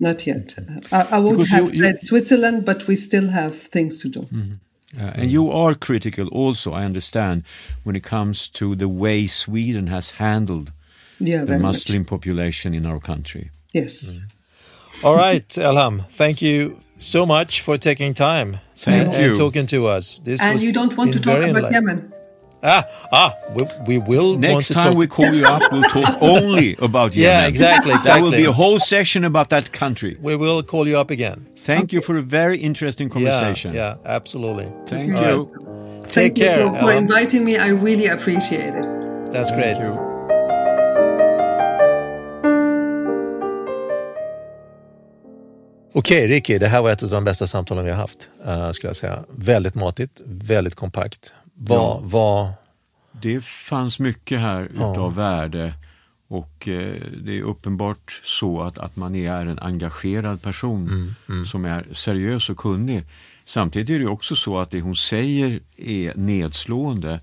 Not 0.00 0.26
yet. 0.26 0.54
I, 0.92 1.06
I 1.12 1.18
would 1.18 1.32
because 1.32 1.50
have 1.50 1.74
you, 1.74 1.78
you, 1.78 1.84
said 1.84 1.98
Switzerland, 2.02 2.64
but 2.64 2.86
we 2.86 2.96
still 2.96 3.28
have 3.28 3.56
things 3.56 4.02
to 4.02 4.08
do. 4.08 4.26
Mm 4.30 4.42
-hmm. 4.42 4.67
Uh, 4.96 5.12
and 5.14 5.30
you 5.30 5.50
are 5.50 5.74
critical 5.74 6.28
also, 6.28 6.72
I 6.72 6.84
understand, 6.84 7.42
when 7.84 7.94
it 7.94 8.02
comes 8.02 8.48
to 8.50 8.74
the 8.74 8.88
way 8.88 9.26
Sweden 9.26 9.88
has 9.88 10.12
handled 10.12 10.72
yeah, 11.20 11.44
the 11.44 11.58
Muslim 11.58 12.02
much. 12.02 12.08
population 12.08 12.74
in 12.74 12.86
our 12.86 13.00
country. 13.00 13.50
Yes. 13.74 14.02
Mm. 14.04 15.04
All 15.04 15.16
right, 15.16 15.46
Elham, 15.48 16.06
thank 16.08 16.40
you 16.40 16.80
so 16.98 17.26
much 17.26 17.60
for 17.60 17.76
taking 17.76 18.14
time. 18.14 18.58
Thank 18.76 19.08
and, 19.08 19.22
you. 19.22 19.28
And 19.28 19.36
talking 19.36 19.66
to 19.66 19.88
us. 19.88 20.20
This 20.20 20.42
and 20.42 20.60
you 20.62 20.72
don't 20.72 20.96
want 20.96 21.12
to 21.12 21.20
talk 21.20 21.42
about 21.42 21.70
Yemen. 21.70 22.12
Ah, 22.62 22.84
ah, 23.12 23.34
we, 23.54 23.66
we 23.86 23.98
will. 23.98 24.36
Next 24.36 24.72
time 24.72 24.96
we 24.96 25.06
call 25.06 25.32
you 25.32 25.44
up, 25.44 25.62
we'll 25.70 25.82
talk 25.82 26.16
only 26.22 26.76
about 26.82 27.14
Yemen. 27.14 27.42
Yeah, 27.42 27.46
exactly, 27.46 27.92
exactly. 27.92 28.30
There 28.30 28.30
will 28.30 28.36
be 28.36 28.44
a 28.46 28.52
whole 28.52 28.80
session 28.80 29.24
about 29.24 29.50
that 29.50 29.70
country. 29.72 30.16
We 30.20 30.34
will 30.34 30.62
call 30.64 30.88
you 30.88 30.98
up 30.98 31.10
again. 31.10 31.46
Thank 31.56 31.84
okay. 31.84 31.96
you 31.96 32.02
for 32.02 32.16
a 32.16 32.22
very 32.22 32.58
interesting 32.58 33.10
conversation. 33.10 33.74
Yeah, 33.74 33.96
yeah 34.02 34.16
absolutely. 34.16 34.72
Thank 34.86 35.16
All 35.16 35.22
you. 35.22 35.50
Right. 35.54 36.12
Take 36.12 36.12
Thank 36.12 36.36
care. 36.36 36.64
you 36.64 36.74
for, 36.74 36.86
for 36.86 36.92
inviting 36.92 37.44
me. 37.44 37.56
I 37.56 37.68
really 37.68 38.06
appreciate 38.06 38.74
it. 38.74 39.32
That's 39.32 39.50
Thank 39.50 39.76
great. 39.78 39.86
You. 39.86 40.08
Okej, 45.92 46.24
okay, 46.24 46.36
Ricky, 46.36 46.58
det 46.58 46.66
här 46.66 46.82
var 46.82 46.90
ett 46.90 47.02
av 47.02 47.10
de 47.10 47.24
bästa 47.24 47.46
samtalen 47.46 47.84
vi 47.84 47.90
har 47.90 47.98
haft. 47.98 48.30
Uh, 48.46 48.70
skulle 48.72 48.88
jag 48.88 48.96
säga. 48.96 49.24
Väldigt 49.28 49.74
matigt, 49.74 50.20
väldigt 50.26 50.74
kompakt. 50.74 51.32
Vad, 51.58 51.78
ja, 51.78 52.00
vad... 52.02 52.52
Det 53.12 53.44
fanns 53.44 54.00
mycket 54.00 54.40
här 54.40 54.62
utav 54.64 55.14
värde 55.14 55.74
och 56.28 56.68
eh, 56.68 57.02
det 57.24 57.38
är 57.38 57.42
uppenbart 57.42 58.20
så 58.22 58.62
att, 58.62 58.78
att 58.78 58.96
man 58.96 59.14
är 59.16 59.46
en 59.46 59.58
engagerad 59.58 60.42
person 60.42 60.88
mm, 60.88 61.14
mm. 61.28 61.44
som 61.44 61.64
är 61.64 61.86
seriös 61.92 62.50
och 62.50 62.56
kunnig. 62.56 63.04
Samtidigt 63.44 63.90
är 63.90 63.98
det 63.98 64.06
också 64.06 64.36
så 64.36 64.58
att 64.58 64.70
det 64.70 64.80
hon 64.80 64.96
säger 64.96 65.60
är 65.76 66.14
nedslående. 66.16 67.20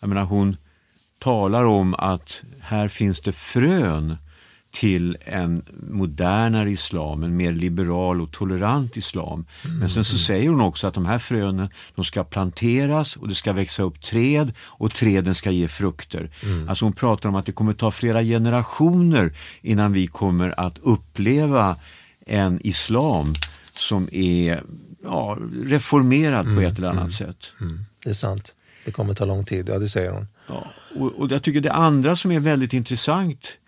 Jag 0.00 0.08
menar, 0.08 0.24
hon 0.24 0.56
talar 1.18 1.64
om 1.64 1.94
att 1.94 2.44
här 2.60 2.88
finns 2.88 3.20
det 3.20 3.32
frön 3.32 4.16
till 4.70 5.16
en 5.20 5.62
modernare 5.90 6.70
islam, 6.70 7.22
en 7.22 7.36
mer 7.36 7.52
liberal 7.52 8.20
och 8.20 8.30
tolerant 8.30 8.96
islam. 8.96 9.46
Mm. 9.64 9.78
Men 9.78 9.88
sen 9.88 10.04
så 10.04 10.18
säger 10.18 10.48
hon 10.48 10.60
också 10.60 10.86
att 10.86 10.94
de 10.94 11.06
här 11.06 11.18
frönen 11.18 11.68
de 11.94 12.04
ska 12.04 12.24
planteras 12.24 13.16
och 13.16 13.28
det 13.28 13.34
ska 13.34 13.52
växa 13.52 13.82
upp 13.82 14.02
träd 14.02 14.52
och 14.60 14.94
träden 14.94 15.34
ska 15.34 15.50
ge 15.50 15.68
frukter. 15.68 16.30
Mm. 16.42 16.68
Alltså 16.68 16.84
hon 16.84 16.92
pratar 16.92 17.28
om 17.28 17.34
att 17.34 17.46
det 17.46 17.52
kommer 17.52 17.72
ta 17.72 17.90
flera 17.90 18.22
generationer 18.22 19.32
innan 19.62 19.92
vi 19.92 20.06
kommer 20.06 20.60
att 20.60 20.78
uppleva 20.78 21.76
en 22.26 22.60
islam 22.66 23.34
som 23.74 24.08
är 24.12 24.62
ja, 25.04 25.38
reformerad 25.64 26.46
mm. 26.46 26.56
på 26.56 26.62
ett 26.62 26.78
eller 26.78 26.88
annat 26.88 26.98
mm. 26.98 27.10
sätt. 27.10 27.52
Mm. 27.60 27.84
Det 28.04 28.10
är 28.10 28.14
sant. 28.14 28.54
Det 28.84 28.90
kommer 28.90 29.14
ta 29.14 29.24
lång 29.24 29.44
tid, 29.44 29.68
ja 29.68 29.78
det 29.78 29.88
säger 29.88 30.10
hon. 30.10 30.28
Ja, 30.48 30.66
och, 30.96 31.12
och 31.12 31.32
jag 31.32 31.42
tycker 31.42 31.60
det 31.60 31.72
andra 31.72 32.16
som 32.16 32.32
är 32.32 32.40
väldigt 32.40 32.72
intressant 32.72 33.58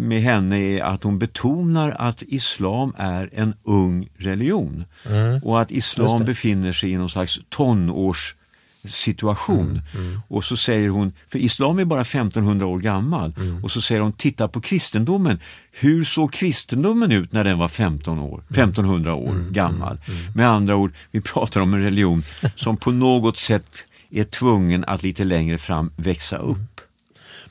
med 0.00 0.22
henne 0.22 0.58
är 0.58 0.82
att 0.82 1.02
hon 1.02 1.18
betonar 1.18 1.90
att 1.98 2.22
islam 2.22 2.92
är 2.98 3.30
en 3.32 3.54
ung 3.64 4.08
religion 4.18 4.84
Mm. 5.06 5.42
och 5.42 5.60
att 5.60 5.70
islam 5.70 6.24
befinner 6.24 6.72
sig 6.72 6.90
i 6.92 6.96
någon 6.98 7.08
slags 7.10 7.38
tonårssituation. 7.48 9.82
Mm, 9.94 10.20
Och 10.28 10.44
så 10.44 10.56
säger 10.56 10.88
hon, 10.88 11.12
för 11.28 11.38
islam 11.38 11.78
är 11.78 11.84
bara 11.84 12.04
1500 12.04 12.66
år 12.66 12.78
gammal, 12.78 13.34
Mm. 13.36 13.64
och 13.64 13.70
så 13.70 13.80
säger 13.80 14.00
hon, 14.00 14.12
titta 14.12 14.48
på 14.48 14.60
kristendomen. 14.60 15.38
Hur 15.72 16.04
såg 16.04 16.32
kristendomen 16.32 17.12
ut 17.12 17.32
när 17.32 17.44
den 17.44 17.58
var 17.58 17.68
15 17.68 18.18
år, 18.18 18.42
1500 18.50 19.14
år 19.14 19.30
Mm, 19.30 19.52
gammal? 19.52 19.98
Med 20.34 20.48
andra 20.48 20.76
ord, 20.76 20.92
vi 21.10 21.20
pratar 21.20 21.60
om 21.60 21.74
en 21.74 21.82
religion 21.82 22.22
som 22.56 22.76
på 22.76 22.90
något 22.92 23.36
sätt 23.38 23.84
är 24.12 24.24
tvungen 24.24 24.84
att 24.84 25.02
lite 25.02 25.24
längre 25.24 25.58
fram 25.58 25.90
växa 25.96 26.36
upp. 26.38 26.58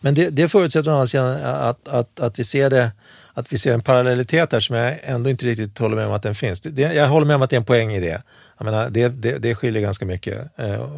Men 0.02 0.14
det, 0.16 0.30
det 0.30 0.50
förutsätter 0.50 0.90
å 0.90 0.94
andra 0.94 1.08
sidan 1.08 1.44
att, 1.44 1.88
att, 1.88 2.20
att, 2.20 2.40
vi 2.40 2.44
ser 2.44 2.70
det, 2.70 2.92
att 3.34 3.54
vi 3.54 3.58
ser 3.58 3.74
en 3.74 3.82
parallellitet 3.82 4.52
här 4.52 4.60
som 4.60 4.76
jag 4.76 5.00
ändå 5.04 5.30
inte 5.30 5.46
riktigt 5.46 5.78
håller 5.78 5.96
med 5.96 6.08
om 6.08 6.14
att 6.14 6.24
den 6.24 6.36
finns. 6.36 6.62
Det, 6.62 6.82
jag 6.82 7.08
håller 7.08 7.28
med 7.28 7.36
om 7.36 7.42
att 7.42 7.50
det 7.50 7.56
är 7.56 7.60
en 7.60 7.66
poäng 7.66 7.92
i 7.92 8.00
det. 8.00 8.22
Jag 8.58 8.66
menar, 8.66 8.90
det, 8.90 9.08
det, 9.08 9.38
det 9.38 9.56
skiljer 9.56 9.82
ganska 9.82 10.06
mycket. 10.06 10.60
Eh, 10.60 10.90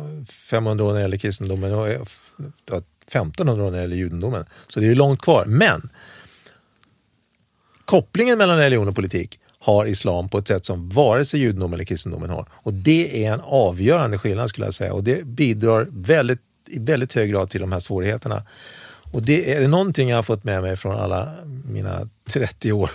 500 0.50 0.86
år 0.86 0.88
när 0.88 0.96
det 0.96 1.02
gäller 1.02 1.18
kristendomen 1.18 1.74
och 1.74 1.90
eh, 1.90 2.02
1500 3.08 3.64
år 3.64 3.72
när 3.72 3.78
det 3.78 3.82
gäller 3.82 3.96
judendomen. 3.96 4.46
Så 4.68 4.80
det 4.80 4.86
är 4.86 4.90
ju 4.90 4.96
långt 4.96 5.22
kvar. 5.22 5.46
Men 5.46 5.90
kopplingen 7.86 8.38
mellan 8.38 8.58
religion 8.58 8.88
och 8.88 8.96
politik 8.96 9.40
har 9.60 9.86
islam 9.86 10.30
på 10.30 10.38
ett 10.38 10.48
sätt 10.48 10.66
som 10.66 10.90
vare 10.90 11.26
sig 11.26 11.40
judendomen 11.40 11.74
eller 11.74 11.86
kristendomen 11.86 12.30
har. 12.30 12.46
Och 12.52 12.74
det 12.74 13.26
är 13.26 13.34
en 13.34 13.42
avgörande 13.44 14.18
skillnad 14.18 14.50
skulle 14.50 14.68
jag 14.68 14.74
säga 14.74 14.94
och 14.94 15.04
det 15.04 15.26
bidrar 15.26 15.88
väldigt, 15.92 16.40
i 16.70 16.80
väldigt 16.80 17.14
hög 17.14 17.32
grad 17.32 17.50
till 17.50 17.62
de 17.62 17.72
här 17.72 17.80
svårigheterna. 17.80 18.44
Och 19.12 19.24
det 19.24 19.54
är 19.54 19.62
det 19.62 19.68
någonting 19.68 20.10
jag 20.10 20.18
har 20.18 20.24
fått 20.24 20.44
med 20.44 20.62
mig 20.62 20.78
från 20.78 20.96
alla 20.96 21.36
mina 21.66 22.10
30 22.30 22.72
år 22.72 22.92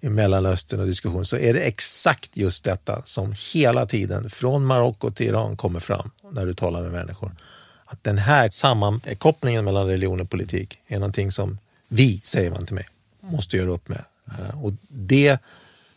i 0.00 0.08
Mellanöstern 0.08 0.80
och 0.80 0.86
diskussion 0.86 1.24
så 1.24 1.36
är 1.36 1.52
det 1.52 1.60
exakt 1.60 2.36
just 2.36 2.64
detta 2.64 3.02
som 3.04 3.34
hela 3.52 3.86
tiden 3.86 4.30
från 4.30 4.64
Marocko 4.64 5.10
till 5.10 5.26
Iran 5.26 5.56
kommer 5.56 5.80
fram 5.80 6.10
när 6.32 6.46
du 6.46 6.54
talar 6.54 6.82
med 6.82 6.92
människor. 6.92 7.36
Att 7.84 8.04
den 8.04 8.18
här 8.18 8.48
sammankopplingen 8.48 9.64
mellan 9.64 9.86
religion 9.86 10.20
och 10.20 10.30
politik 10.30 10.78
är 10.86 10.98
någonting 10.98 11.32
som 11.32 11.58
vi, 11.88 12.20
säger 12.24 12.50
man 12.50 12.66
till 12.66 12.74
mig, 12.74 12.88
måste 13.22 13.56
göra 13.56 13.70
upp 13.70 13.88
med. 13.88 14.04
Eh, 14.38 14.64
och 14.64 14.72
det 14.88 15.38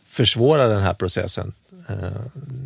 försvårar 0.08 0.70
den 0.70 0.84
här 0.84 0.94
processen. 0.94 1.54
Eh, 1.90 2.22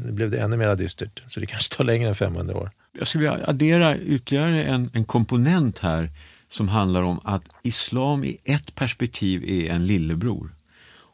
nu 0.05 0.11
blev 0.11 0.31
det 0.31 0.37
ännu 0.37 0.57
mer 0.57 0.75
dystert, 0.75 1.23
så 1.27 1.39
det 1.39 1.45
kanske 1.45 1.77
tar 1.77 1.83
längre 1.83 2.09
än 2.09 2.15
500 2.15 2.55
år. 2.55 2.71
Jag 2.99 3.07
skulle 3.07 3.31
vilja 3.31 3.47
addera 3.47 3.97
ytterligare 3.97 4.63
en, 4.63 4.89
en 4.93 5.05
komponent 5.05 5.79
här 5.79 6.09
som 6.49 6.69
handlar 6.69 7.03
om 7.03 7.19
att 7.23 7.43
islam 7.63 8.23
i 8.23 8.37
ett 8.45 8.75
perspektiv 8.75 9.43
är 9.49 9.69
en 9.69 9.87
lillebror. 9.87 10.55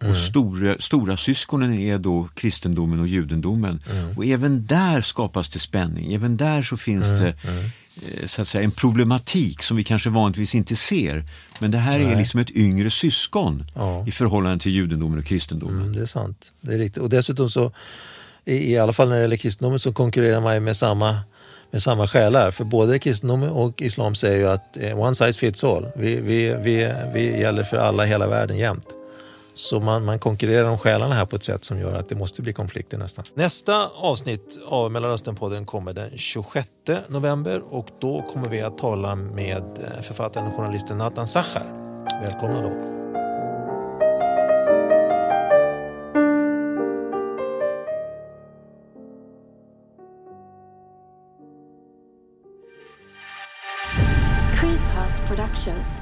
Och 0.10 0.18
stora, 0.18 0.76
stora 0.80 1.18
syskonen 1.18 1.74
är 1.74 1.98
då 1.98 2.28
kristendomen 2.36 3.00
och 3.00 3.08
judendomen. 3.08 3.80
Och 4.18 4.26
även 4.26 4.66
där 4.66 5.02
skapas 5.02 5.50
det 5.50 5.60
spänning. 5.60 6.14
Även 6.14 6.38
där 6.38 6.62
så 6.62 6.78
finns 6.78 7.08
det 7.08 7.28
eh, 7.28 8.26
så 8.26 8.42
att 8.42 8.48
säga, 8.48 8.64
en 8.64 8.72
problematik 8.72 9.64
som 9.64 9.78
vi 9.78 9.84
kanske 9.84 10.10
vanligtvis 10.10 10.56
inte 10.56 10.76
ser. 10.76 11.26
Men 11.60 11.72
det 11.72 11.78
här 11.78 12.00
är 12.00 12.06
Nej. 12.06 12.16
liksom 12.18 12.40
ett 12.40 12.52
yngre 12.52 12.90
syskon 12.90 13.66
Ja. 13.76 14.08
i 14.08 14.12
förhållande 14.12 14.64
till 14.64 14.72
judendomen 14.72 15.20
och 15.20 15.26
kristendomen. 15.26 15.78
Mm, 15.82 15.94
det 15.94 16.02
är 16.02 16.06
sant. 16.06 16.54
Det 16.62 16.74
är 16.74 16.78
riktigt. 16.78 17.04
Och 17.04 17.10
dessutom 17.10 17.50
så, 17.50 17.72
i, 18.46 18.74
i 18.74 18.78
alla 18.78 18.94
fall 18.94 19.10
när 19.10 19.16
det 19.16 19.22
gäller 19.22 19.38
kristendomen 19.38 19.80
så 19.80 19.94
konkurrerar 19.94 20.42
man 20.42 20.54
ju 20.54 20.60
med 20.60 20.78
samma, 20.78 21.20
med 21.72 21.82
samma 21.82 22.08
själar. 22.08 22.52
För 22.52 22.64
både 22.64 23.00
kristendomen 23.00 23.50
och 23.50 23.82
islam 23.82 24.16
säger 24.16 24.38
ju 24.38 24.48
att 24.48 24.78
eh, 24.78 25.00
one 25.00 25.16
size 25.16 25.40
fits 25.40 25.64
all. 25.64 25.88
Vi, 25.96 26.22
vi, 26.22 26.56
vi, 26.60 26.94
vi 27.14 27.42
gäller 27.42 27.64
för 27.64 27.78
alla 27.78 28.06
i 28.06 28.08
hela 28.08 28.28
världen 28.28 28.58
jämt. 28.58 28.88
Så 29.54 29.80
man, 29.80 30.06
man 30.06 30.20
konkurrerar 30.20 30.70
om 30.70 30.78
själarna 30.78 31.16
här 31.16 31.26
på 31.26 31.36
ett 31.36 31.44
sätt 31.44 31.66
som 31.66 31.80
gör 31.80 31.96
att 32.00 32.10
det 32.10 32.16
måste 32.16 32.42
bli 32.42 32.54
konflikter 32.54 32.98
nästan. 32.98 33.26
Nästa 33.34 33.88
avsnitt 33.96 34.60
av 34.68 34.92
Mellanösternpodden 34.92 35.66
kommer 35.66 35.94
den 35.94 36.18
26 36.18 36.68
november 37.08 37.64
och 37.70 37.88
då 38.02 38.22
kommer 38.22 38.50
vi 38.50 38.62
att 38.62 38.78
tala 38.78 39.16
med 39.16 39.64
eh, 39.64 40.02
författaren 40.02 40.48
och 40.48 40.54
journalisten 40.54 40.98
Nathan 40.98 41.28
Sachar. 41.28 41.66
Välkomna 42.22 42.62
då. 42.62 43.05
Productions. 55.22 56.02